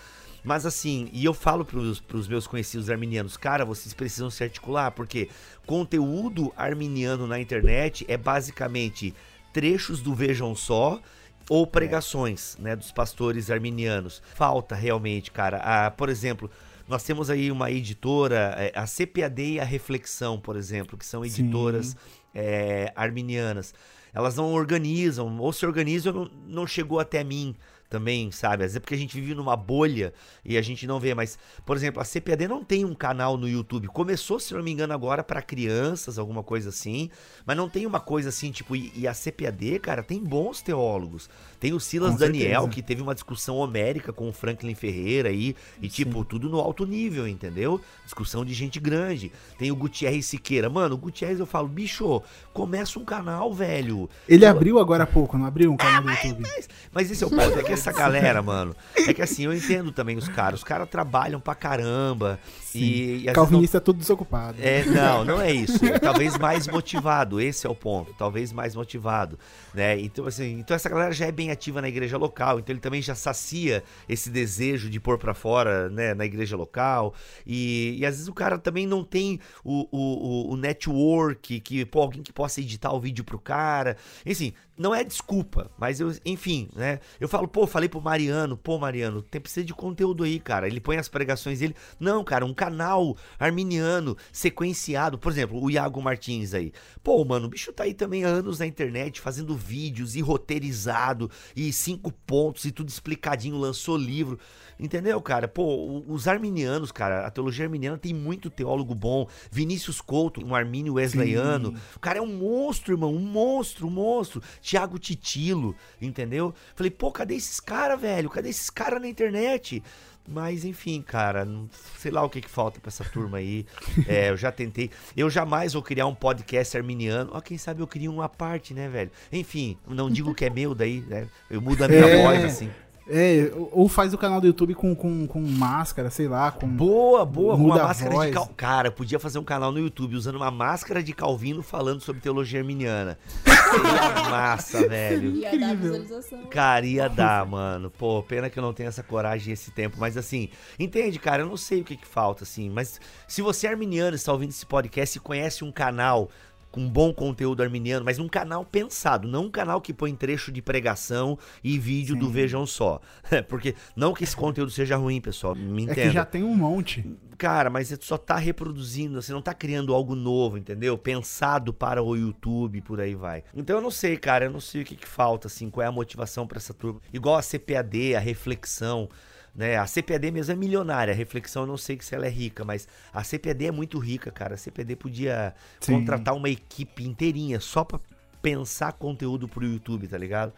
[0.44, 4.92] Mas assim, e eu falo pros, pros meus conhecidos arminianos, cara, vocês precisam se articular,
[4.92, 5.28] porque
[5.66, 9.14] conteúdo arminiano na internet é basicamente
[9.52, 11.02] trechos do Vejam Só
[11.50, 14.22] ou pregações, né, dos pastores arminianos.
[14.36, 15.58] Falta realmente, cara.
[15.64, 16.50] Ah, por exemplo,
[16.88, 21.26] nós temos aí uma editora, é, a CPAD e a Reflexão, por exemplo, que são
[21.26, 21.96] editoras
[22.34, 23.74] é, arminianas.
[24.14, 27.56] Elas não organizam, ou se organizam, não, não chegou até mim
[27.90, 28.64] também, sabe?
[28.64, 30.14] Às vezes é porque a gente vive numa bolha
[30.44, 33.48] e a gente não vê, mas, por exemplo, a CPAD não tem um canal no
[33.48, 33.88] YouTube.
[33.88, 37.10] Começou, se não me engano, agora para crianças, alguma coisa assim,
[37.46, 41.30] mas não tem uma coisa assim, tipo, e, e a CPAD, cara, tem bons teólogos.
[41.60, 42.68] Tem o Silas Com Daniel, certeza.
[42.70, 46.86] que teve uma discussão homérica com o Franklin Ferreira aí, e tipo, tudo no alto
[46.86, 47.80] nível, entendeu?
[48.04, 49.32] Discussão de gente grande.
[49.58, 50.70] Tem o Gutierrez Siqueira.
[50.70, 52.22] Mano, o Gutierrez eu falo, bicho,
[52.54, 54.10] começa um canal, velho.
[54.28, 56.44] Ele abriu agora há pouco, não abriu um canal do YouTube?
[56.92, 59.92] Mas esse é o ponto, é que essa galera, mano, é que assim, eu entendo
[59.92, 60.60] também os caras.
[60.60, 62.40] Os caras trabalham pra caramba.
[62.76, 64.58] E, e vezes não- Calvinista é tudo desocupado.
[64.62, 65.80] é, não, não é isso.
[66.02, 68.14] Talvez mais motivado, esse é o ponto.
[68.14, 69.40] Talvez mais motivado,
[69.74, 70.00] né?
[70.00, 73.02] Então assim, então essa galera já é bem ativa na igreja local, então ele também
[73.02, 77.14] já sacia esse desejo de pôr pra fora, né, na igreja local.
[77.46, 81.86] E, e às vezes o cara também não tem o, o, o- o network, que
[81.86, 83.98] pô, alguém que possa editar o vídeo pro cara.
[84.26, 87.00] Enfim, não é desculpa, mas eu, enfim, né?
[87.20, 90.68] Eu falo, pô, falei pro Mariano, pô, Mariano, tem precisa de conteúdo aí, cara.
[90.68, 91.76] Ele põe as pregações dele.
[92.00, 96.72] Não, cara, um canal arminiano sequenciado, por exemplo, o Iago Martins aí.
[97.04, 101.30] Pô, mano, o bicho tá aí também há anos na internet fazendo vídeos e roteirizado
[101.56, 104.38] e cinco pontos e tudo explicadinho, lançou livro.
[104.80, 105.48] Entendeu, cara?
[105.48, 109.28] Pô, os arminianos, cara, a teologia arminiana tem muito teólogo bom.
[109.52, 111.74] Vinícius Couto, um armínio wesleyano.
[111.96, 114.42] O cara é um monstro, irmão, um monstro, um monstro.
[114.68, 116.54] Tiago Titilo, entendeu?
[116.76, 118.30] Falei, pô, cadê esses caras, velho?
[118.30, 119.82] Cadê esses caras na internet?
[120.28, 123.66] Mas enfim, cara, não- sei lá o que que falta pra essa turma aí.
[124.06, 124.92] É, eu já tentei.
[125.16, 127.32] Eu jamais vou criar um podcast arminiano.
[127.34, 129.10] Ó, quem sabe eu crio uma parte, né, velho?
[129.32, 131.30] Enfim, não digo que é meu daí, né?
[131.50, 132.22] Eu mudo a minha É.
[132.24, 132.70] voz assim.
[133.10, 136.68] É, ou- faz o canal do YouTube com, com, com máscara, sei lá, com.
[136.68, 138.28] Boa, boa, com uma máscara voz.
[138.28, 138.48] de cal...
[138.56, 142.60] Cara, podia fazer um canal no YouTube usando uma máscara de Calvino falando sobre teologia
[142.60, 143.18] arminiana.
[143.46, 145.32] Seria massa, velho.
[145.36, 146.46] Ia dar visualização.
[146.48, 147.90] Cara, ia dar, mano.
[147.90, 149.98] Pô, pena que eu não tenho essa coragem e esse tempo.
[150.00, 151.44] Mas assim, entende, cara?
[151.44, 152.70] Eu não sei o que, que falta, assim.
[152.70, 156.30] Mas se você é arminiano e está ouvindo esse podcast e conhece um canal
[156.78, 160.62] com bom conteúdo arminiano, mas um canal pensado, não um canal que põe trecho de
[160.62, 162.32] pregação e vídeo do Sim.
[162.32, 163.02] Vejam Só.
[163.50, 165.56] Porque não que esse conteúdo seja ruim, pessoal.
[165.56, 166.02] Me É entenda.
[166.02, 167.04] que já tem um monte.
[167.36, 170.96] Cara, mas você só tá reproduzindo, você não tá criando algo novo, entendeu?
[171.00, 173.44] Pensado para o YouTube, por aí vai.
[173.56, 175.88] Então eu não sei, cara, eu não sei o que, que falta, assim, qual é
[175.88, 177.02] a motivação pra essa turma.
[177.12, 179.10] Igual a CPAD, a reflexão,
[179.56, 179.78] né?
[179.78, 182.88] A CPAD mesmo é milionária, a reflexão eu não sei se ela é rica, mas
[183.14, 184.54] a CPAD é muito rica, cara.
[184.56, 185.94] A CPAD podia Sim.
[185.94, 188.00] contratar uma equipe inteirinha só pra
[188.42, 190.54] pensar conteúdo pro YouTube, tá ligado?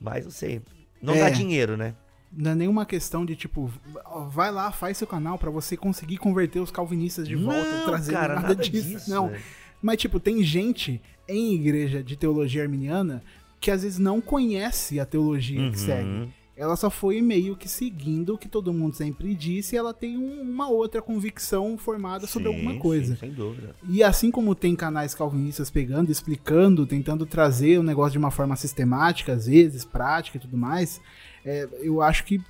[0.00, 0.60] Mas não sei.
[1.00, 1.20] Não É.
[1.20, 1.94] dá dinheiro, né?
[2.36, 3.70] Não é nenhuma questão de tipo,
[4.30, 8.12] vai lá, faz seu canal pra você conseguir converter os calvinistas de volta, Não, trazer
[8.12, 8.88] cara, nada, nada disso.
[8.88, 9.28] disso, Não.
[9.28, 9.42] velho.
[9.80, 13.22] Mas, tipo, tem gente em igreja de teologia arminiana
[13.60, 15.86] que às vezes não conhece a teologia que Uhum.
[15.86, 16.28] segue.
[16.56, 20.16] Ela só foi meio que seguindo o que todo mundo sempre disse e ela tem
[20.16, 23.14] um- uma outra convicção formada sobre Sim, alguma coisa.
[23.14, 23.74] sim, sem dúvida.
[23.88, 28.54] E assim como tem canais calvinistas pegando, explicando, tentando trazer o negócio de uma forma
[28.54, 31.00] sistemática, às vezes, prática e tudo mais,
[31.44, 32.40] é, eu acho que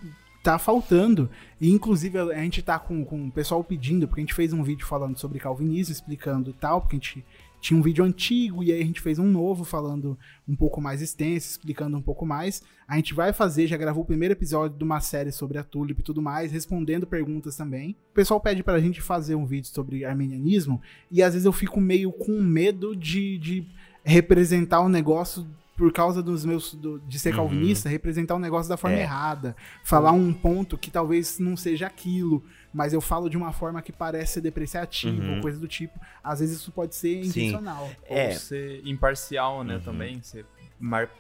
[0.43, 1.31] tá faltando.
[1.59, 4.63] E inclusive a gente tá com, com o pessoal pedindo, porque a gente fez um
[4.63, 7.25] vídeo falando sobre calvinismo, explicando e tal, porque a gente
[7.65, 11.01] tinha um vídeo antigo e aí a gente fez um novo falando um pouco mais
[11.01, 12.63] extenso, explicando um pouco mais.
[12.87, 15.99] A gente vai fazer, já gravou o primeiro episódio de uma série sobre a Tulip
[15.99, 17.97] e tudo mais, respondendo perguntas também.
[18.11, 20.79] O pessoal pede pra gente fazer um vídeo sobre arminianismo
[21.11, 23.67] e às vezes eu fico meio com medo de, de
[24.05, 25.47] representar o negócio
[25.77, 27.37] por causa dos meus do- de ser Uhum.
[27.37, 29.03] calvinista, representar o negócio da forma É.
[29.03, 32.45] errada, falar um ponto que talvez não seja aquilo,
[32.75, 35.37] mas eu falo de uma forma que parece ser depreciativa Uhum.
[35.37, 35.99] ou coisa do tipo.
[36.23, 37.29] Às vezes isso pode ser Sim.
[37.47, 37.89] intencional.
[38.07, 38.27] É.
[38.31, 39.81] Ou ser imparcial, né, Uhum.
[39.81, 40.21] também.
[40.23, 40.45] Ser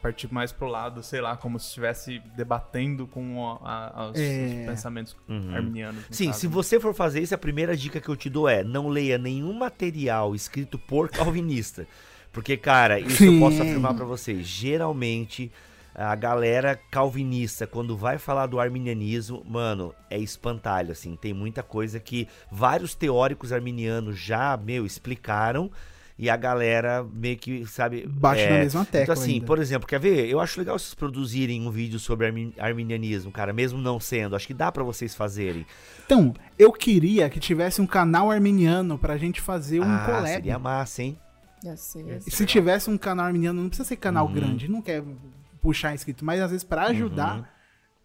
[0.03, 4.59] partir mais pro lado, sei lá, como se estivesse debatendo com a- a- os, É.
[4.61, 5.55] os pensamentos Uhum.
[5.55, 6.05] arminianos.
[6.09, 6.53] no Sim, caso, se né?
[6.53, 9.53] você for fazer isso, a primeira dica que eu te dou é não leia nenhum
[9.55, 11.87] material escrito por calvinista.
[12.33, 13.41] Porque, cara, isso eu Sim.
[13.41, 14.45] posso afirmar pra vocês.
[14.45, 15.51] Geralmente,
[15.95, 21.17] a galera calvinista, quando vai falar do arminianismo, mano, é espantalho, assim.
[21.17, 25.71] Tem muita coisa que vários teóricos arminianos já, meu, explicaram.
[26.17, 28.07] E a galera meio que, sabe...
[28.07, 29.03] Bate é, na mesma tecla.
[29.03, 29.47] Então, assim, ainda.
[29.47, 30.29] por exemplo, quer ver?
[30.29, 34.37] Eu acho legal vocês produzirem um vídeo sobre armi- arminianismo, cara, mesmo não sendo.
[34.37, 35.67] Acho que dá pra vocês fazerem.
[36.07, 40.29] Então, eu queria que tivesse um canal arminiano pra gente fazer um ah, collab.
[40.29, 41.19] seria massa, hein?
[41.65, 42.07] Ia ser.
[42.07, 44.35] Ia ser Se tivesse um canal arminiano, não precisa ser canal Uhum.
[44.35, 45.03] grande, não quer
[45.65, 47.45] puxar inscrito, mas às vezes pra ajudar, Uhum.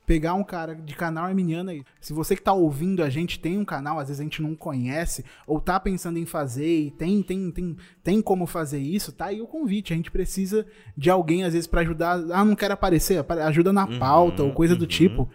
[0.06, 1.84] pegar um cara de canal arminiano aí.
[2.02, 4.56] Se você que tá ouvindo a gente tem um canal, às vezes a gente não
[4.56, 9.26] conhece, ou tá pensando em fazer e tem, tem, tem, tem como fazer isso, tá
[9.26, 9.94] aí o convite.
[9.94, 10.66] A gente precisa
[10.98, 12.14] de alguém, às vezes, pra ajudar.
[12.32, 14.88] Ah, não quero aparecer, apa- ajuda na Uhum, pauta ou coisa do uhum.
[14.88, 15.30] tipo.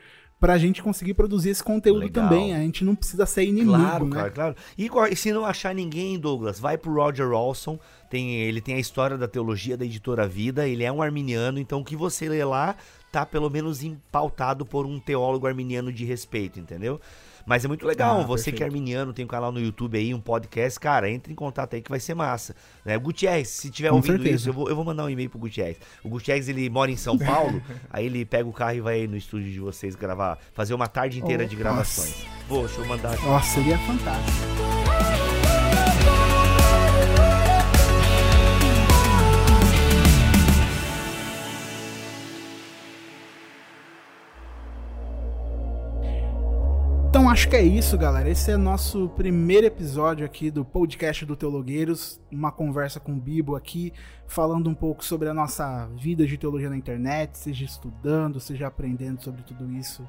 [0.44, 2.28] Pra gente conseguir produzir esse conteúdo Legal.
[2.28, 2.54] também.
[2.54, 4.10] A gente não precisa ser inimigo, Claro, né?
[4.10, 4.56] claro, claro.
[4.76, 7.78] E, e se não achar ninguém, Douglas, vai pro Roger Olson.
[8.10, 10.68] Tem, ele tem a história da teologia da editora Vida.
[10.68, 12.76] Ele é um arminiano, então o que você lê lá
[13.10, 13.80] tá pelo menos
[14.12, 17.00] pautado por um teólogo arminiano de respeito, entendeu?
[17.46, 18.20] Mas é muito legal.
[18.20, 18.74] Ah, você que é perfeito.
[18.74, 21.90] arminiano, tem um canal no YouTube aí, um podcast, cara, entre em contato aí que
[21.90, 22.54] vai ser massa.
[22.84, 22.96] Né?
[22.98, 24.36] Gutierrez, se tiver Com ouvindo certeza.
[24.36, 25.76] isso, eu vou, eu vou mandar um e-mail pro Gutierrez.
[26.02, 29.06] O Gutierrez, ele mora em São Paulo, aí ele pega o carro e vai aí
[29.06, 31.64] no estúdio de vocês gravar, fazer uma tarde inteira de Opa.
[31.64, 32.26] gravações.
[32.48, 35.33] Pô, deixa eu mandar Nossa, seria fantástico.
[47.24, 48.28] Então acho que é isso, galera.
[48.28, 53.56] Esse é nosso primeiro episódio aqui do podcast do Teologueiros, uma conversa com o Bibo
[53.56, 53.94] aqui,
[54.28, 59.22] falando um pouco sobre a nossa vida de teologia na internet, seja estudando, seja aprendendo
[59.22, 60.06] sobre tudo isso.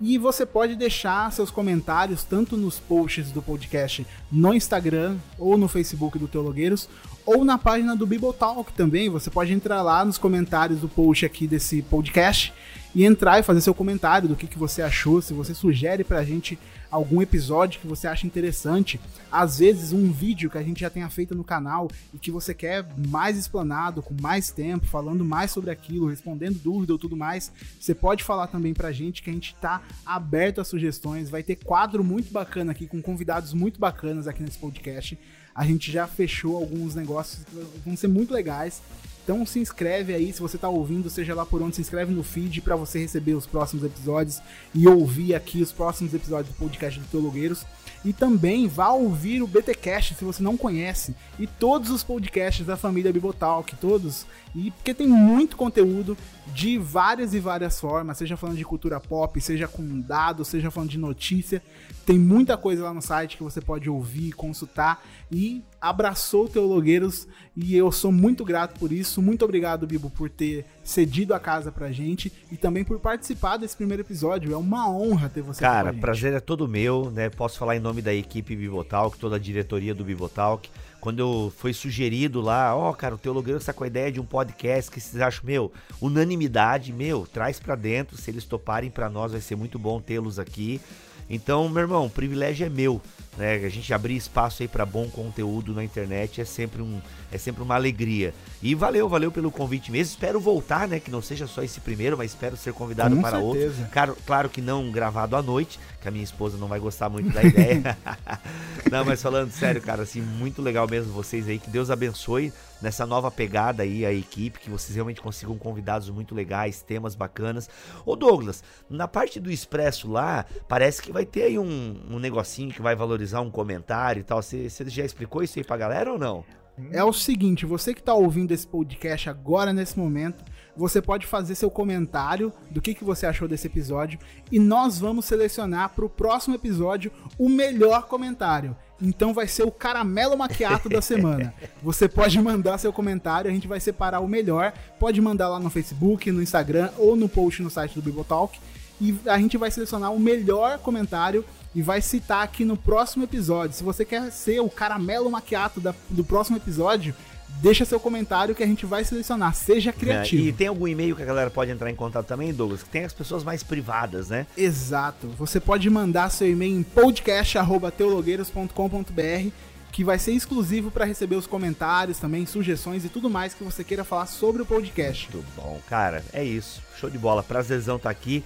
[0.00, 5.66] E você pode deixar seus comentários tanto nos posts do podcast no Instagram ou no
[5.66, 6.88] Facebook do Teologueiros
[7.26, 9.10] ou na página do Bibotalk também.
[9.10, 12.52] Você pode entrar lá nos comentários do post aqui desse podcast
[12.94, 16.24] e entrar e fazer seu comentário do que, que você achou, se você sugere pra
[16.24, 16.58] gente
[16.90, 21.10] algum episódio que você acha interessante, às vezes um vídeo que a gente já tenha
[21.10, 25.72] feito no canal e que você quer mais explanado, com mais tempo, falando mais sobre
[25.72, 29.56] aquilo, respondendo dúvida ou tudo mais, você pode falar também pra gente que a gente
[29.56, 34.42] tá aberto a sugestões, vai ter quadro muito bacana aqui com convidados muito bacanas aqui
[34.42, 35.18] nesse podcast.
[35.52, 38.80] A gente já fechou alguns negócios que vão ser muito legais.
[39.24, 42.22] Então se inscreve aí, se você tá ouvindo, seja lá por onde, se inscreve no
[42.22, 44.42] feed para você receber os próximos episódios
[44.74, 47.64] e ouvir aqui os próximos episódios do podcast do Teologueiros.
[48.04, 52.76] E também vá ouvir o BTcast se você não conhece e todos os podcasts da
[52.76, 54.26] família Bibotalk, todos.
[54.54, 59.40] E porque tem muito conteúdo de várias e várias formas, seja falando de cultura pop,
[59.40, 61.60] seja com dados, seja falando de notícia.
[62.06, 65.02] Tem muita coisa lá no site que você pode ouvir, consultar
[65.32, 67.26] e abraçou o Teologueiros
[67.56, 69.20] e eu sou muito grato por isso.
[69.20, 73.76] Muito obrigado, Bibo, por ter cedido a casa pra gente e também por participar desse
[73.76, 74.52] primeiro episódio.
[74.52, 77.28] É uma honra ter você Cara, prazer é todo meu, né?
[77.30, 80.68] Posso falar em nome da equipe Bibotalk, toda a diretoria do Bibotalk.
[81.04, 84.90] Quando foi sugerido lá, ó, cara, o Teologueiro está com a ideia de um podcast
[84.90, 89.40] que vocês acham, meu, unanimidade, meu, traz pra dentro, se eles toparem pra nós vai
[89.42, 90.80] ser muito bom tê-los aqui.
[91.28, 93.02] Então, meu irmão, o privilégio é meu,
[93.36, 93.56] né?
[93.56, 97.00] A gente abrir espaço aí para bom conteúdo na internet é sempre um
[97.34, 98.32] é sempre uma alegria.
[98.62, 100.12] E valeu, valeu pelo convite mesmo.
[100.12, 103.40] Espero voltar, né, que não seja só esse primeiro, mas espero ser convidado Com para
[103.40, 103.66] certeza.
[103.66, 103.92] outro.
[103.92, 107.30] Claro, claro que não gravado à noite, que a minha esposa não vai gostar muito
[107.30, 107.98] da ideia.
[108.90, 111.58] não, mas falando sério, cara, assim, muito legal mesmo vocês aí.
[111.58, 116.34] Que Deus abençoe nessa nova pegada aí a equipe, que vocês realmente consigam convidados muito
[116.34, 117.68] legais, temas bacanas.
[118.04, 122.72] Ô Douglas, na parte do Expresso lá, parece que vai ter aí um, um negocinho
[122.72, 124.42] que vai valorizar um comentário e tal.
[124.42, 126.44] Você você já explicou isso aí pra galera ou não?
[126.90, 130.44] É o seguinte, você que está ouvindo esse podcast agora nesse momento,
[130.76, 134.18] você pode fazer seu comentário do que, que você achou desse episódio
[134.50, 138.76] e nós vamos selecionar para o próximo episódio o melhor comentário.
[139.00, 141.54] Então vai ser o caramelo maquiato da semana.
[141.82, 144.72] Você pode mandar seu comentário, a gente vai separar o melhor.
[144.98, 148.58] Pode mandar lá no Facebook, no Instagram ou no post no site do Bibotalk.
[149.00, 151.44] E a gente vai selecionar o melhor comentário
[151.74, 153.76] e vai citar aqui no próximo episódio.
[153.76, 157.14] Se você quer ser o caramelo maquiato da- do próximo episódio,
[157.60, 159.54] deixa seu comentário que a gente vai selecionar.
[159.54, 160.44] Seja criativo.
[160.44, 162.82] É, E tem algum e-mail que a galera pode entrar em contato também, Douglas?
[162.82, 164.46] Que tem as pessoas mais privadas, né?
[164.56, 165.28] Exato.
[165.38, 169.50] Você pode mandar seu e-mail em podcast@teologueiros.com.br,
[169.92, 173.84] que vai ser exclusivo para receber os comentários, também sugestões e tudo mais que você
[173.84, 175.28] queira falar sobre o podcast.
[175.32, 176.24] Muito bom, cara.
[176.32, 176.82] É isso.
[176.98, 177.42] Show de bola.
[177.44, 178.42] Prazerzão tá aqui.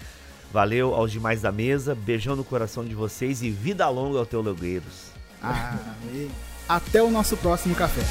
[0.52, 1.94] Valeu aos demais da mesa.
[1.94, 5.12] Beijão no coração de vocês e vida longa ao Teologueiros.
[5.42, 5.76] Ah,
[6.12, 6.28] e-
[6.68, 8.02] Até o nosso próximo café.